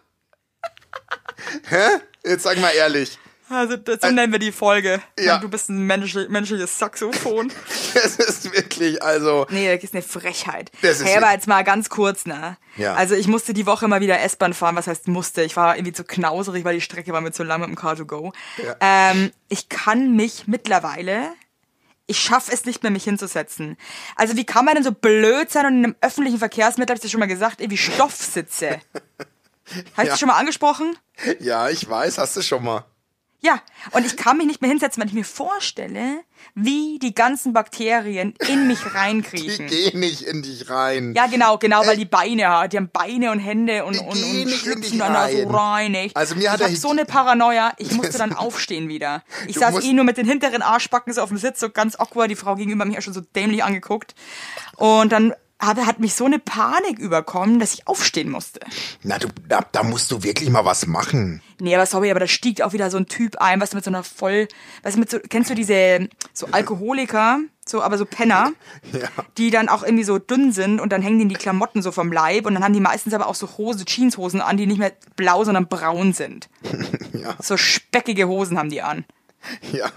[1.69, 1.99] Hä?
[2.23, 3.17] Jetzt sag mal ehrlich.
[3.49, 5.01] Also, so nennen wir die Folge.
[5.19, 5.37] ja.
[5.39, 7.51] Du bist ein menschli menschliches Saxophon.
[7.93, 9.45] Das ist wirklich, also.
[9.49, 10.71] Nee, das ist eine Frechheit.
[10.81, 12.55] Das ist hey, aber jetzt mal ganz kurz, ne?
[12.77, 12.93] Ja.
[12.93, 14.77] Also ich musste die Woche mal wieder S-Bahn fahren.
[14.77, 15.43] Was heißt musste?
[15.43, 18.31] Ich war irgendwie zu knauserig, weil die Strecke war mir zu lang mit dem Car2Go.
[18.79, 21.33] Ähm, ich kann mich mittlerweile,
[22.07, 23.77] ich schaffe es nicht mehr, mich hinzusetzen.
[24.15, 27.01] Also wie kann man denn so blöd sein und in einem öffentlichen Verkehrsmittel, hab ich
[27.01, 28.15] das schon mal gesagt, irgendwie Stoff
[29.95, 30.03] Hast du Ja.
[30.09, 30.97] das schon mal angesprochen?
[31.39, 32.85] Ja, ich weiß, hast du schon mal.
[33.43, 33.59] Ja,
[33.93, 36.19] und ich kann mich nicht mehr hinsetzen, wenn ich mir vorstelle,
[36.53, 39.65] wie die ganzen Bakterien in mich Die reinkriechen.
[39.65, 41.13] gehen nicht in dich rein.
[41.15, 42.73] Ja, genau, genau, weil die Beine hat.
[42.73, 45.95] Die haben Beine und Hände und, Die und, und schlüpfen dich dann da so rein.
[45.95, 46.15] Echt.
[46.15, 49.23] Also mir hat ich er hab so eine Paranoia, ich musste dann aufstehen wieder.
[49.47, 51.95] Ich Du saß eh nur mit den hinteren Arschbacken so auf dem Sitz, so ganz
[51.95, 52.29] awkward.
[52.29, 54.13] Die Frau gegenüber mich hat schon so dämlich angeguckt.
[54.77, 58.59] Und dann hat, hat mich so eine Panik überkommen, dass ich aufstehen musste.
[59.03, 61.41] Na, du, da, da musst du wirklich mal was machen.
[61.59, 63.91] Nee, aber sorry, aber da stieg auch wieder so ein Typ ein, was mit so
[63.91, 64.47] einer voll,
[64.81, 68.51] was mit so, kennst du diese, so Alkoholiker, so, aber so Penner,
[68.91, 69.07] Ja.
[69.37, 72.11] die dann auch irgendwie so dünn sind und dann hängen denen die Klamotten so vom
[72.11, 74.93] Leib und dann haben die meistens aber auch so Hose, Jeanshosen an, die nicht mehr
[75.15, 76.49] blau, sondern braun sind.
[77.13, 77.35] Ja.
[77.39, 79.05] So speckige Hosen haben die an.
[79.71, 79.91] Ja.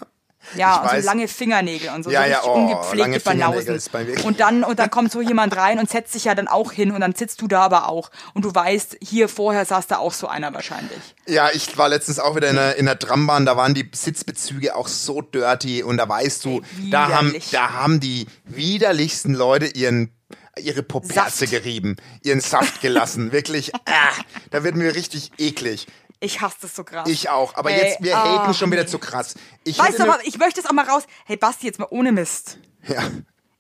[0.57, 3.81] Ja, und so lange Fingernägel und so, Ja, so ja, oh, ungepflegte Banausen.
[4.25, 6.93] Und dann, und dann kommt so jemand rein und setzt sich ja dann auch hin
[6.93, 8.11] und dann sitzt du da aber auch.
[8.35, 11.01] Und du weißt, hier vorher saß da auch so einer wahrscheinlich.
[11.27, 14.77] Ja, ich war letztens auch wieder in der, in der Trambahn, da waren die Sitzbezüge
[14.77, 19.67] auch so dirty und da weißt du, Ey, da haben, da haben die widerlichsten Leute
[19.67, 20.11] ihren
[20.59, 21.51] ihre Saft.
[21.51, 24.13] gerieben, ihren Saft gelassen, wirklich, ah,
[24.51, 25.87] da wird mir richtig eklig.
[26.25, 27.07] Ich hasse das so krass.
[27.07, 29.35] Ich auch, aber Ey, jetzt, wir ah, haten schon wieder zu krass.
[29.63, 31.05] Ich Weißt du, aber ich möchte es auch mal raus.
[31.27, 32.59] Hey Basti, jetzt mal ohne Mist.
[32.89, 33.03] ja,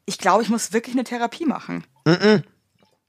[0.06, 1.84] Ich glaube, ich muss wirklich eine Therapie machen.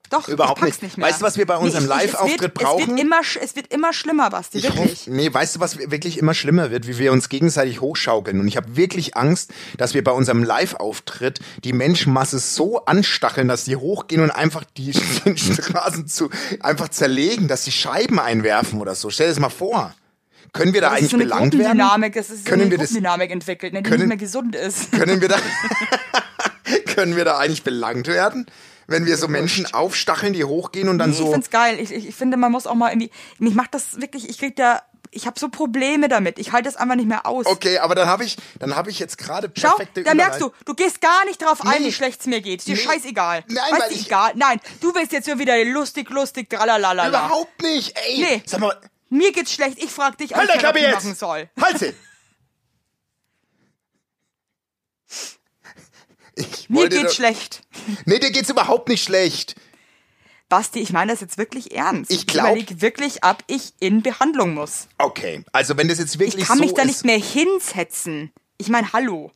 [0.10, 0.82] Doch, Überhaupt nicht.
[0.84, 1.08] nicht mehr.
[1.08, 2.88] Weißt du, was wir bei unserem es Live-Auftritt wird- Es brauchen?
[2.90, 5.00] wird, immer, es wird immer schlimmer, Basti, Ich wirklich.
[5.02, 8.40] hoffe, nee, weißt du, was wirklich immer schlimmer wird, wie wir uns gegenseitig hochschaukeln.
[8.40, 13.64] Und ich habe wirklich Angst, dass wir bei unserem Live-Auftritt die Menschenmasse so anstacheln, dass
[13.66, 14.92] die hochgehen und einfach die,
[15.26, 16.30] die Straßen zu
[16.62, 19.10] einfach zerlegen, dass sie Scheiben einwerfen oder so.
[19.10, 19.94] Stell dir das mal vor.
[20.54, 21.78] Können wir da Das eigentlich so belangt werden?
[22.14, 24.92] Das ist so Können eine wir das- entwickelt, ne, die können- nicht mehr gesund ist.
[24.94, 25.36] Können wir da
[26.96, 28.46] können wir da eigentlich belangt werden?
[28.88, 31.80] Wenn wir so Menschen aufstacheln, die hochgehen und dann Nee, Ich so find's geil.
[31.80, 33.12] Ich, ich, ich finde, man muss auch mal irgendwie.
[33.40, 34.82] Mich macht das wirklich, ich krieg da.
[35.12, 36.40] Ich habe so Probleme damit.
[36.40, 37.46] Ich halte das einfach nicht mehr aus.
[37.46, 40.52] Okay, aber dann habe ich dann habe ich jetzt gerade Schau, perfekte da merkst du,
[40.66, 41.88] du gehst gar nicht drauf ein, Nee.
[41.88, 42.66] wie schlecht es mir geht.
[42.68, 42.82] Dir Nee.
[42.82, 43.44] scheißegal.
[43.48, 44.34] Nein, weißt weil ich- egal.
[44.36, 47.08] Nein, du willst jetzt nur wieder lustig, lustig, tralalala.
[47.08, 47.96] Überhaupt nicht.
[48.08, 48.44] Ey, Nee.
[48.46, 48.76] sag mal,
[49.10, 49.78] Mir geht's schlecht.
[49.82, 51.48] Ich frag dich, ob halt ich machen soll.
[51.62, 51.94] Halt sie.
[56.36, 57.62] Ich Mir geht's schlecht.
[58.06, 59.56] Nee, dir geht's überhaupt nicht schlecht.
[60.50, 62.12] Basti, ich meine das jetzt wirklich ernst.
[62.12, 64.88] Ich glaub- überleg wirklich, ob ich in Behandlung muss.
[64.98, 68.32] Okay, also wenn das jetzt wirklich Ich kann so mich da ist, nicht mehr hinsetzen.
[68.58, 69.32] Ich meine, hallo.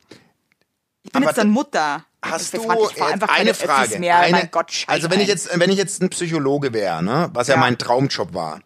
[1.02, 2.04] Ich bin Aber jetzt dann Mutter.
[2.22, 3.98] Hast ich du ich einfach eine Frage?
[3.98, 4.18] Mehr.
[4.18, 7.30] eine, mein Gott, scheiß also wenn ich jetzt, wenn ich jetzt ein Psychologe wäre, ne,
[7.32, 7.60] was ja, Ja.
[7.60, 8.60] mein Traumjob war,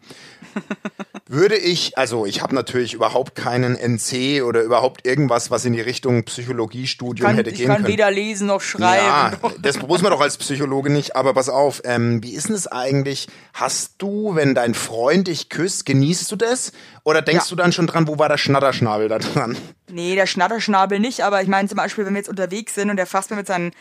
[1.27, 5.81] würde ich, also ich habe natürlich überhaupt keinen NC oder überhaupt irgendwas, was in die
[5.81, 7.87] Richtung Psychologiestudium kann, hätte ich gehen kann können.
[7.87, 9.05] weder lesen noch schreiben.
[9.07, 12.55] Ja, das muss man doch als Psychologe nicht, aber pass auf, ähm, wie ist denn
[12.55, 13.27] es eigentlich?
[13.53, 16.71] Hast du, wenn dein Freund dich küsst, genießt du das?
[17.03, 17.49] Oder denkst Ja.
[17.49, 19.57] du dann schon dran, wo war der Schnatterschnabel da dran?
[19.91, 22.97] Nee, der Schnatterschnabel nicht, aber ich meine zum Beispiel, wenn wir jetzt unterwegs sind und
[22.97, 23.71] der fasst mir mit seinen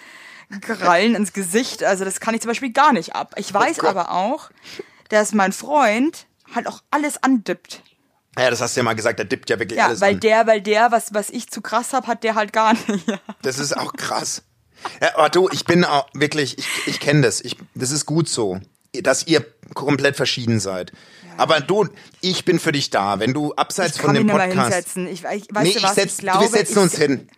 [0.63, 3.35] Krallen ins Gesicht, also das kann ich zum Beispiel gar nicht ab.
[3.37, 4.51] Ich weiß Oh aber auch,
[5.09, 7.83] dass mein Freund halt auch alles andippt.
[8.39, 10.21] Ja, das hast du ja mal gesagt, der dippt ja wirklich Ja, alles weil an.
[10.21, 12.89] der, weil der, was, was ich zu krass hab, hat der halt gar nicht.
[13.07, 13.19] Ja.
[13.43, 14.43] Das ist auch krass.
[15.01, 17.41] Ja, aber du, ich bin auch wirklich, ich, ich kenne das.
[17.41, 18.61] Ich, das ist gut so,
[18.93, 19.45] dass ihr
[19.75, 20.93] komplett verschieden seid.
[21.37, 21.89] Aber du,
[22.21, 23.19] ich bin für dich da.
[23.21, 24.95] Wenn du abseits Ich von kann mich dem nicht mehr Podcast.
[24.95, 25.07] hinsetzen.
[25.07, 27.29] Ich, ich, weißt nee, du ich was, setz, ich glaube, wir setzen ich, uns hin.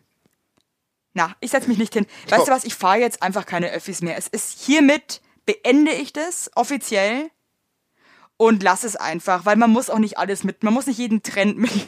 [1.14, 2.06] Na, ich setz mich nicht hin.
[2.28, 4.18] Weißt du was, ich fahre jetzt einfach keine Öffis mehr.
[4.18, 7.30] Es ist hiermit, beende ich das offiziell
[8.38, 11.22] und lass es einfach, weil man muss auch nicht alles mit, man muss nicht jeden
[11.22, 11.86] Trend mitmachen.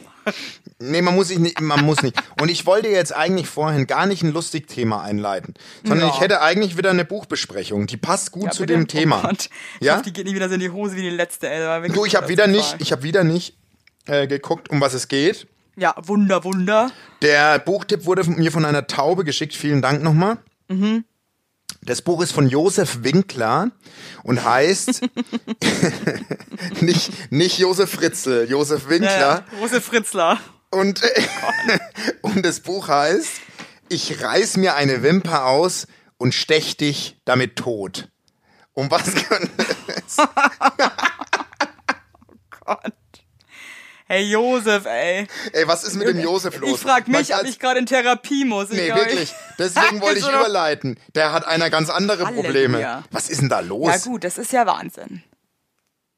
[0.79, 2.15] Nee, man muss nicht, man muss nicht.
[2.41, 6.13] Und ich wollte jetzt eigentlich vorhin gar nicht ein lustig Thema einleiten, sondern Ja.
[6.13, 7.87] ich hätte eigentlich wieder eine Buchbesprechung.
[7.87, 9.19] Die passt gut Ja, zu dem Thema.
[9.23, 9.49] Oh Gott.
[9.79, 9.93] Ich Ja?
[9.95, 11.89] hoffe, die geht nicht wieder so in die Hose wie die letzte, ey.
[11.89, 13.55] Du, ich habe wieder nicht, ich habe wieder nicht
[14.05, 15.47] äh, geguckt, um was es geht.
[15.75, 16.91] Ja, Wunder, Wunder.
[17.21, 19.53] Der Buchtipp wurde mir von einer Taube geschickt.
[19.55, 20.37] Vielen Dank nochmal.
[21.89, 23.71] Das Buch ist von Josef Winkler
[24.21, 25.01] und heißt
[26.81, 29.43] nicht, nicht Josef Fritzl, Josef Winkler.
[29.51, 29.59] Ja.
[29.59, 30.37] Josef Fritzler.
[30.69, 31.01] Und,
[32.21, 33.41] und das Buch heißt
[33.89, 35.87] Ich reiß mir eine Wimper aus
[36.19, 38.09] und stech dich damit tot.
[38.73, 39.49] Um was könnte
[40.05, 40.17] es?
[40.19, 40.27] oh
[42.65, 42.93] Gott.
[44.11, 45.27] Hey Josef, ey.
[45.53, 46.71] Ey, was ist mit dem Josef los?
[46.71, 48.69] Ich frag mich, ob ich gerade in Therapie muss.
[48.69, 49.31] nee, wirklich.
[49.59, 50.99] Deswegen wollte ich überleiten.
[51.13, 52.43] Der hat einer ganz andere Halleluja.
[52.43, 53.03] Probleme.
[53.11, 53.87] Was ist denn da los?
[53.87, 55.21] Ja gut, das ist ja Wahnsinn.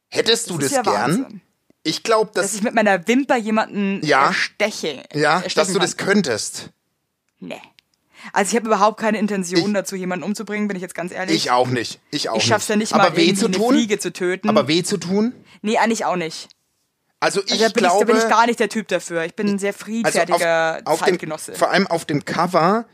[0.07, 1.23] Hättest du das, das ja gern?
[1.23, 1.41] Wahnsinn.
[1.83, 5.03] Ich glaube, dass, dass ich mit meiner Wimper jemanden ja, ersteche.
[5.13, 6.69] Ja, dass du das könntest.
[7.39, 7.61] Nee.
[8.31, 11.35] Also ich habe überhaupt keine Intention ich, dazu, jemanden umzubringen, bin ich jetzt ganz ehrlich.
[11.35, 11.99] Ich auch nicht.
[12.11, 13.63] Ich auch ich schaff's ja nicht mal, weh zu tun?
[13.63, 14.47] eine Fliege zu töten.
[14.47, 15.33] Aber weh zu tun?
[15.61, 16.47] Nee, eigentlich auch nicht.
[17.21, 19.23] Also ich also da bin glaube, ich, da bin ich gar nicht der Typ dafür.
[19.25, 21.51] Ich bin ein sehr friedfertiger also auf, auf Zeitgenosse.
[21.51, 22.85] Dem, vor allem auf dem Cover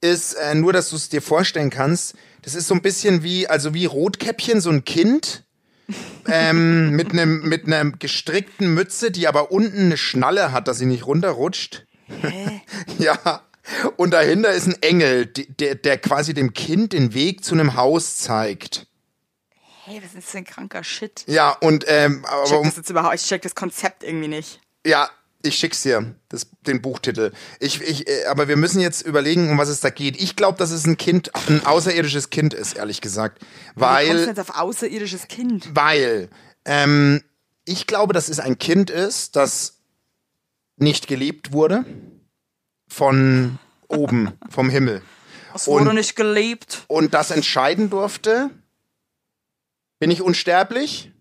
[0.00, 2.16] ist äh, nur, dass du es dir vorstellen kannst.
[2.42, 5.44] Das ist so ein bisschen wie, also wie Rotkäppchen, so ein Kind
[6.28, 10.86] ähm, mit einem mit einer gestrickten Mütze, die aber unten eine Schnalle hat, dass sie
[10.86, 11.86] nicht runterrutscht.
[12.20, 12.60] Hä?
[12.98, 13.42] ja.
[13.96, 18.16] Und dahinter ist ein Engel, der, der quasi dem Kind den Weg zu einem Haus
[18.18, 18.87] zeigt
[19.88, 21.24] hey, was ist denn kranker Shit?
[21.26, 24.60] Ja, und ähm, aber ich check das jetzt überhaupt, ich check das Konzept irgendwie nicht.
[24.84, 25.08] Ja,
[25.42, 27.32] ich schick's dir, das, den Buchtitel.
[27.60, 30.20] Ich, ich, äh, aber wir müssen jetzt überlegen, um was es da geht.
[30.20, 33.42] Ich glaube, dass es ein Kind, ein außerirdisches Kind ist, ehrlich gesagt.
[33.74, 34.04] Weil.
[34.04, 35.68] Wie kommst du jetzt auf außerirdisches Kind?
[35.74, 36.28] Weil,
[36.64, 37.22] ähm,
[37.64, 39.78] ich glaube, dass es ein Kind ist, das
[40.76, 41.84] nicht geliebt wurde
[42.88, 43.58] von
[43.88, 45.02] oben, vom Himmel.
[45.54, 46.84] Es wurde und, nicht geliebt.
[46.88, 48.50] Und das entscheiden durfte,
[49.98, 51.12] bin ich unsterblich?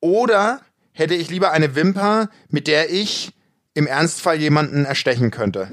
[0.00, 0.60] Oder
[0.92, 3.32] hätte ich lieber eine Wimper, mit der ich
[3.74, 5.70] im Ernstfall jemanden erstechen könnte?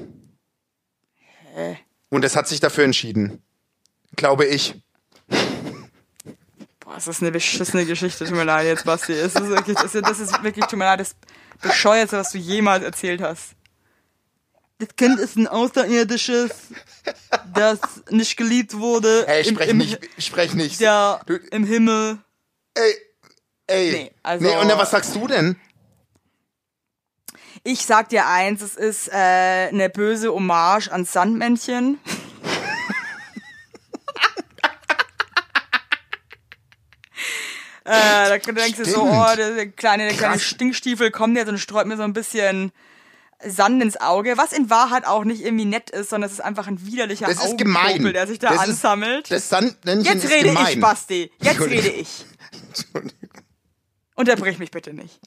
[1.54, 1.78] Hä?
[2.10, 3.42] Und es hat sich dafür entschieden.
[4.16, 4.74] Glaube ich.
[6.80, 8.24] Boah, ist das eine beschissene Geschichte.
[8.24, 9.12] Tut mir leid jetzt, Basti.
[9.12, 11.14] Es ist wirklich, das ist, das ist wirklich, tut mir leid, das
[11.60, 13.54] bescheuerste, was du jemals erzählt hast.
[14.78, 16.50] Das Kind ist ein Außerirdisches,
[17.52, 19.24] das nicht geliebt wurde.
[19.26, 20.80] Hey, sprech im, nicht, sprech nicht.
[20.80, 22.18] Du, im Himmel.
[22.74, 22.94] Ey,
[23.66, 23.90] ey.
[23.90, 25.56] Nee, also, nee, und was sagst du denn?
[27.64, 31.98] Ich sag dir eins, es ist äh, eine böse Hommage an Sandmännchen.
[37.84, 41.88] äh, da denkst du so, oh, der kleine, der kleine Stinkstiefel kommt jetzt und streut
[41.88, 42.70] mir so ein bisschen
[43.44, 46.66] Sand ins Auge, was in Wahrheit auch nicht irgendwie nett ist, sondern es ist einfach
[46.66, 47.38] ein widerlicher das
[48.12, 49.30] der sich da das ansammelt.
[49.30, 50.66] Ist, das Sandmännchen Jetzt ist rede gemein.
[50.72, 51.30] ich, Basti.
[51.40, 52.24] Jetzt rede ich.
[54.16, 55.20] Unterbrich mich bitte nicht.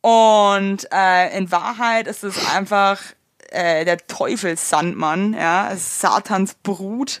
[0.00, 3.00] Und äh, in Wahrheit ist es einfach
[3.50, 7.20] äh, der Teufelssandmann, ja, Satans Brut,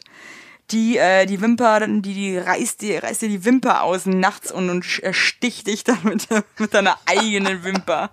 [0.72, 4.70] die äh, die Wimper, die die reißt dir reißt dir die Wimper aus nachts und,
[4.70, 6.26] und sticht dich dann mit,
[6.58, 8.10] mit deiner eigenen Wimper.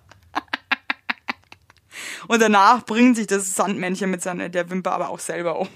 [2.28, 5.70] Und danach bringt sich das Sandmännchen mit seiner, der Wimper aber auch selber um.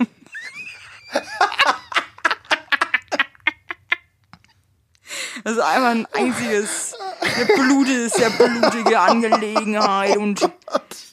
[5.43, 10.49] Das ist einfach ein einziges, eine blutige, sehr blutige Angelegenheit und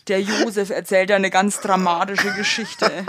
[0.09, 3.06] der Josef erzählt eine ganz dramatische Geschichte.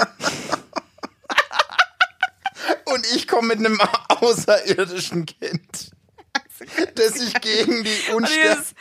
[2.86, 5.92] Und ich komme mit einem außerirdischen Kind,
[6.96, 8.76] das sich gegen die Unsterblichen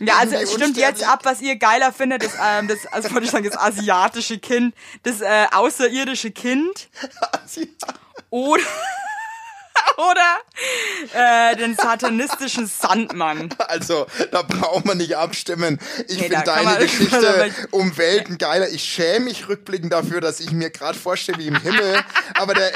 [0.00, 3.26] ja, also es stimmt jetzt ab, was ihr geiler findet, das, ähm, das also wollte
[3.26, 6.88] ich sagen, das asiatische Kind, das äh, außerirdische Kind.
[8.30, 8.62] Oder
[9.96, 10.40] oder
[11.12, 13.50] äh, den satanistischen Sandmann.
[13.68, 15.78] Also, da braucht man nicht abstimmen.
[16.08, 18.68] Ich nee, finde deine Geschichte um Welten geiler.
[18.68, 22.02] Ich schäme mich rückblickend dafür, dass ich mir gerade vorstelle, wie im Himmel,
[22.34, 22.72] aber der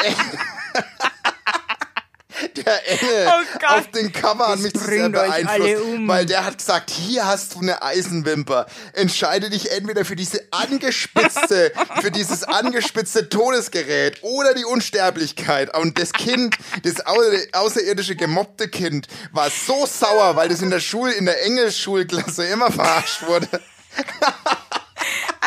[2.57, 6.09] der Engel oh auf den Cover hat mich sehr beeinflusst, um.
[6.09, 8.67] weil der hat gesagt, hier hast du eine Eisenwimper.
[8.93, 15.77] Entscheide dich entweder für diese angespitzte, für dieses angespitzte Todesgerät oder die Unsterblichkeit.
[15.77, 17.05] Und das Kind, das
[17.53, 22.71] außerirdische gemobbte Kind, war so sauer, weil das in der Schule, in der Engelschulklasse immer
[22.71, 23.49] verarscht wurde.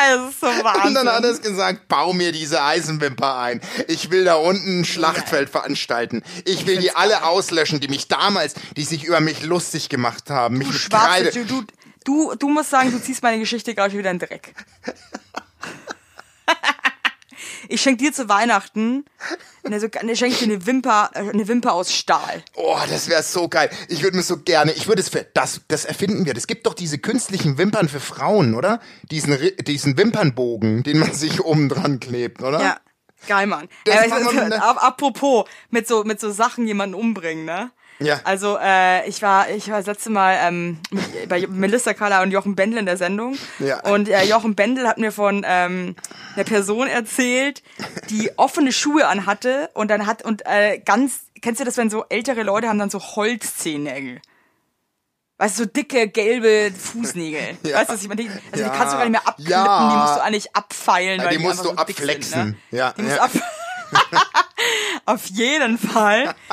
[0.02, 0.84] Also so Wahnsinn.
[0.88, 3.62] Und dann hat er gesagt, bau mir diese Eisenwimper ein.
[3.88, 6.24] Ich will da unten ein Schlachtfeld veranstalten.
[6.46, 10.58] Ich will die alle auslöschen, die mich damals, die sich über mich lustig gemacht haben.
[10.58, 11.32] Mich du Kreide.
[11.32, 11.64] Du, du,
[12.04, 14.56] du, du musst sagen, du ziehst meine Geschichte gerade wieder in den Dreck.
[17.68, 19.06] ich schenke dir zu Weihnachten
[19.64, 22.44] eine, so, eine schenke dir eine Wimper, eine Wimper aus Stahl.
[22.56, 23.70] Oh, das wäre so geil.
[23.88, 26.36] Ich würde mir so gerne, ich würde es für das, das erfinden wir.
[26.36, 28.80] Es gibt doch diese künstlichen Wimpern für Frauen, oder?
[29.04, 32.62] Diesen, diesen Wimpernbogen, den man sich oben dran klebt, oder?
[32.62, 32.78] Ja.
[33.28, 33.70] Geil, Mann.
[33.86, 34.64] Das Äh, wir, ne?
[34.64, 37.72] apropos, mit so, mit so Sachen jemanden umbringen, ne?
[38.02, 38.20] Ja.
[38.24, 40.80] Also äh, ich war ich war das letzte Mal ähm,
[41.30, 43.80] bei Melissa Kalla und Jochen Bendel in der Sendung Ja.
[43.82, 45.96] und äh, Jochen Bendel hat mir von ähm,
[46.36, 47.62] einer Person erzählt,
[48.10, 52.06] die offene Schuhe anhatte und dann hat und äh, ganz kennst du das, wenn so
[52.10, 54.22] ältere Leute haben dann so Holzzehennägel?
[55.38, 57.58] Weißt du, so dicke, gelbe Fußnägel.
[57.64, 57.78] Ja.
[57.78, 58.24] Weißt du, was ich meine?
[58.24, 58.70] Die- Also Ja.
[58.70, 59.90] die kannst du gar nicht mehr abklippen, Ja.
[59.90, 62.32] die musst du eigentlich abfeilen, Ja, weil die die, musst du so abflexen.
[62.44, 62.78] Sind, ne?
[62.78, 63.28] Ja, Die musst ja.
[65.06, 66.36] Auf jeden Fall.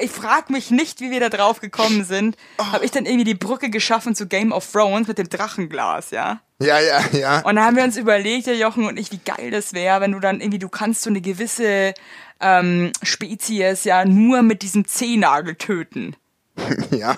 [0.00, 2.36] Ich frag mich nicht, wie wir da drauf gekommen sind.
[2.58, 6.40] Habe ich dann irgendwie die Brücke geschaffen zu Game of Thrones mit dem Drachenglas, ja?
[6.60, 7.40] Ja, ja, ja.
[7.40, 10.12] Und da haben wir uns überlegt, der Jochen und ich, wie geil das wäre, wenn
[10.12, 11.94] du dann irgendwie, du kannst so eine gewisse
[12.40, 16.16] ähm, Spezies ja nur mit diesem Zehnagel töten.
[16.90, 17.16] ja.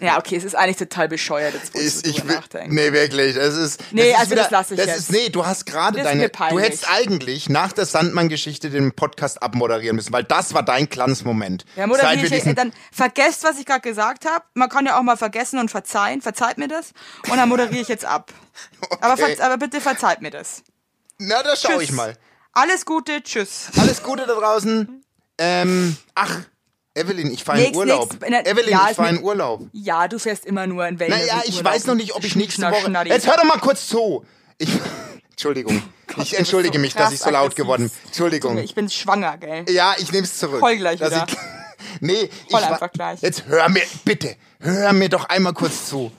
[0.00, 3.34] Ja, okay, es ist eigentlich total bescheuert, jetzt wo ich Ist, ich will, nee, wirklich.
[3.36, 4.98] Es ist, Nee, das ist also das lass ich das jetzt.
[4.98, 9.42] Ist, nee, du hast gerade Das deine, du hättest eigentlich nach der Sandmann-Geschichte den Podcast
[9.42, 11.64] abmoderieren müssen, weil das war dein Glanzmoment.
[11.74, 14.44] Ja, moderiere ich, diesen- dann vergesst, was ich gerade gesagt habe.
[14.54, 16.22] Man kann ja auch mal vergessen und verzeihen.
[16.22, 16.92] Verzeiht mir das.
[17.28, 18.32] Und dann moderiere ich jetzt ab.
[19.00, 19.34] Aber, Okay.
[19.34, 20.62] ver aber bitte verzeiht mir das.
[21.18, 21.82] Na, da schau Tschüss.
[21.82, 22.16] ich mal.
[22.52, 23.68] Alles Gute, tschüss.
[23.80, 25.02] Alles Gute da draußen.
[25.38, 26.40] Ähm, ach,
[26.94, 28.12] Evelyn, ich fahre in Urlaub.
[28.20, 29.62] nächst- na- Evelyn, ja, ich fahre in Urlaub.
[29.72, 31.10] Ja, du fährst immer nur in Wellen.
[31.18, 32.90] Naja, ich weiß noch nicht, ob ich nächste Woche.
[33.08, 34.24] Jetzt hör doch mal kurz zu.
[34.58, 34.68] Ich,
[35.30, 35.82] Entschuldigung.
[36.18, 37.92] ich entschuldige so mich, dass ich so laut geworden bin.
[38.08, 38.58] Entschuldigung.
[38.58, 39.64] Ich bin schwanger, gell?
[39.70, 40.60] Ja, ich nehme es zurück.
[40.60, 41.26] Heul gleich wieder.
[41.26, 41.36] Ich,
[42.00, 43.22] nee, ich Heul wa- einfach gleich.
[43.22, 46.12] Jetzt hör mir, bitte, hör mir doch einmal kurz zu.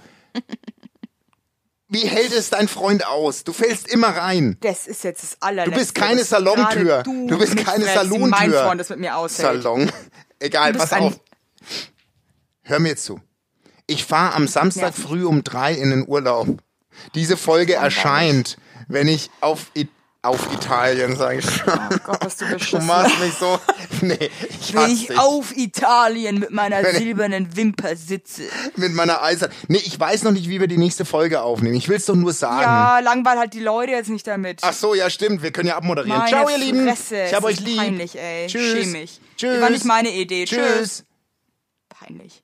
[1.93, 3.43] Wie hält es dein Freund aus?
[3.43, 4.57] Du fällst immer rein.
[4.61, 5.71] Das ist jetzt das allerletzte.
[5.71, 7.03] Du bist keine Salontür.
[7.03, 8.27] gerade Du bist keine Salontür.
[8.29, 9.61] Mein Freund das mit mir aushält.
[9.61, 9.91] Salon.
[10.39, 11.19] Egal, Du pass auf.
[12.63, 13.19] Hör mir zu.
[13.85, 16.63] Ich fahre am Samstag früh um drei in den Urlaub.
[17.13, 19.71] Diese Folge erscheint, wenn ich auf,
[20.23, 21.73] auf Italien, sage ich schon.
[21.73, 22.85] Oh Gott, was du Du beschissen.
[22.87, 23.59] machst mich so.
[24.01, 25.19] Nee, ich Wenn ich dich.
[25.19, 28.43] auf Italien mit meiner Wenn silbernen Wimper sitze.
[28.75, 29.51] mit meiner Eisern.
[29.67, 31.75] Nee, ich weiß noch nicht, wie wir die nächste Folge aufnehmen.
[31.75, 32.61] Ich will es doch nur sagen.
[32.61, 34.59] Ja, langweil halt die Leute jetzt nicht damit.
[34.63, 35.43] Ach so, ja, stimmt.
[35.43, 36.17] Wir können ja abmoderieren.
[36.17, 36.87] Meine Ciao, ihr Lieben.
[36.87, 37.77] Fresse, Ich hab euch lieb.
[37.77, 38.47] Peinlich, ey.
[38.47, 38.71] Tschüss.
[38.83, 39.19] Schäm mich.
[39.37, 39.61] Tschüss.
[39.61, 40.45] War nicht meine Idee.
[40.45, 40.57] Tschüss.
[40.77, 41.03] Tschüss.
[41.89, 42.42] Peinlich.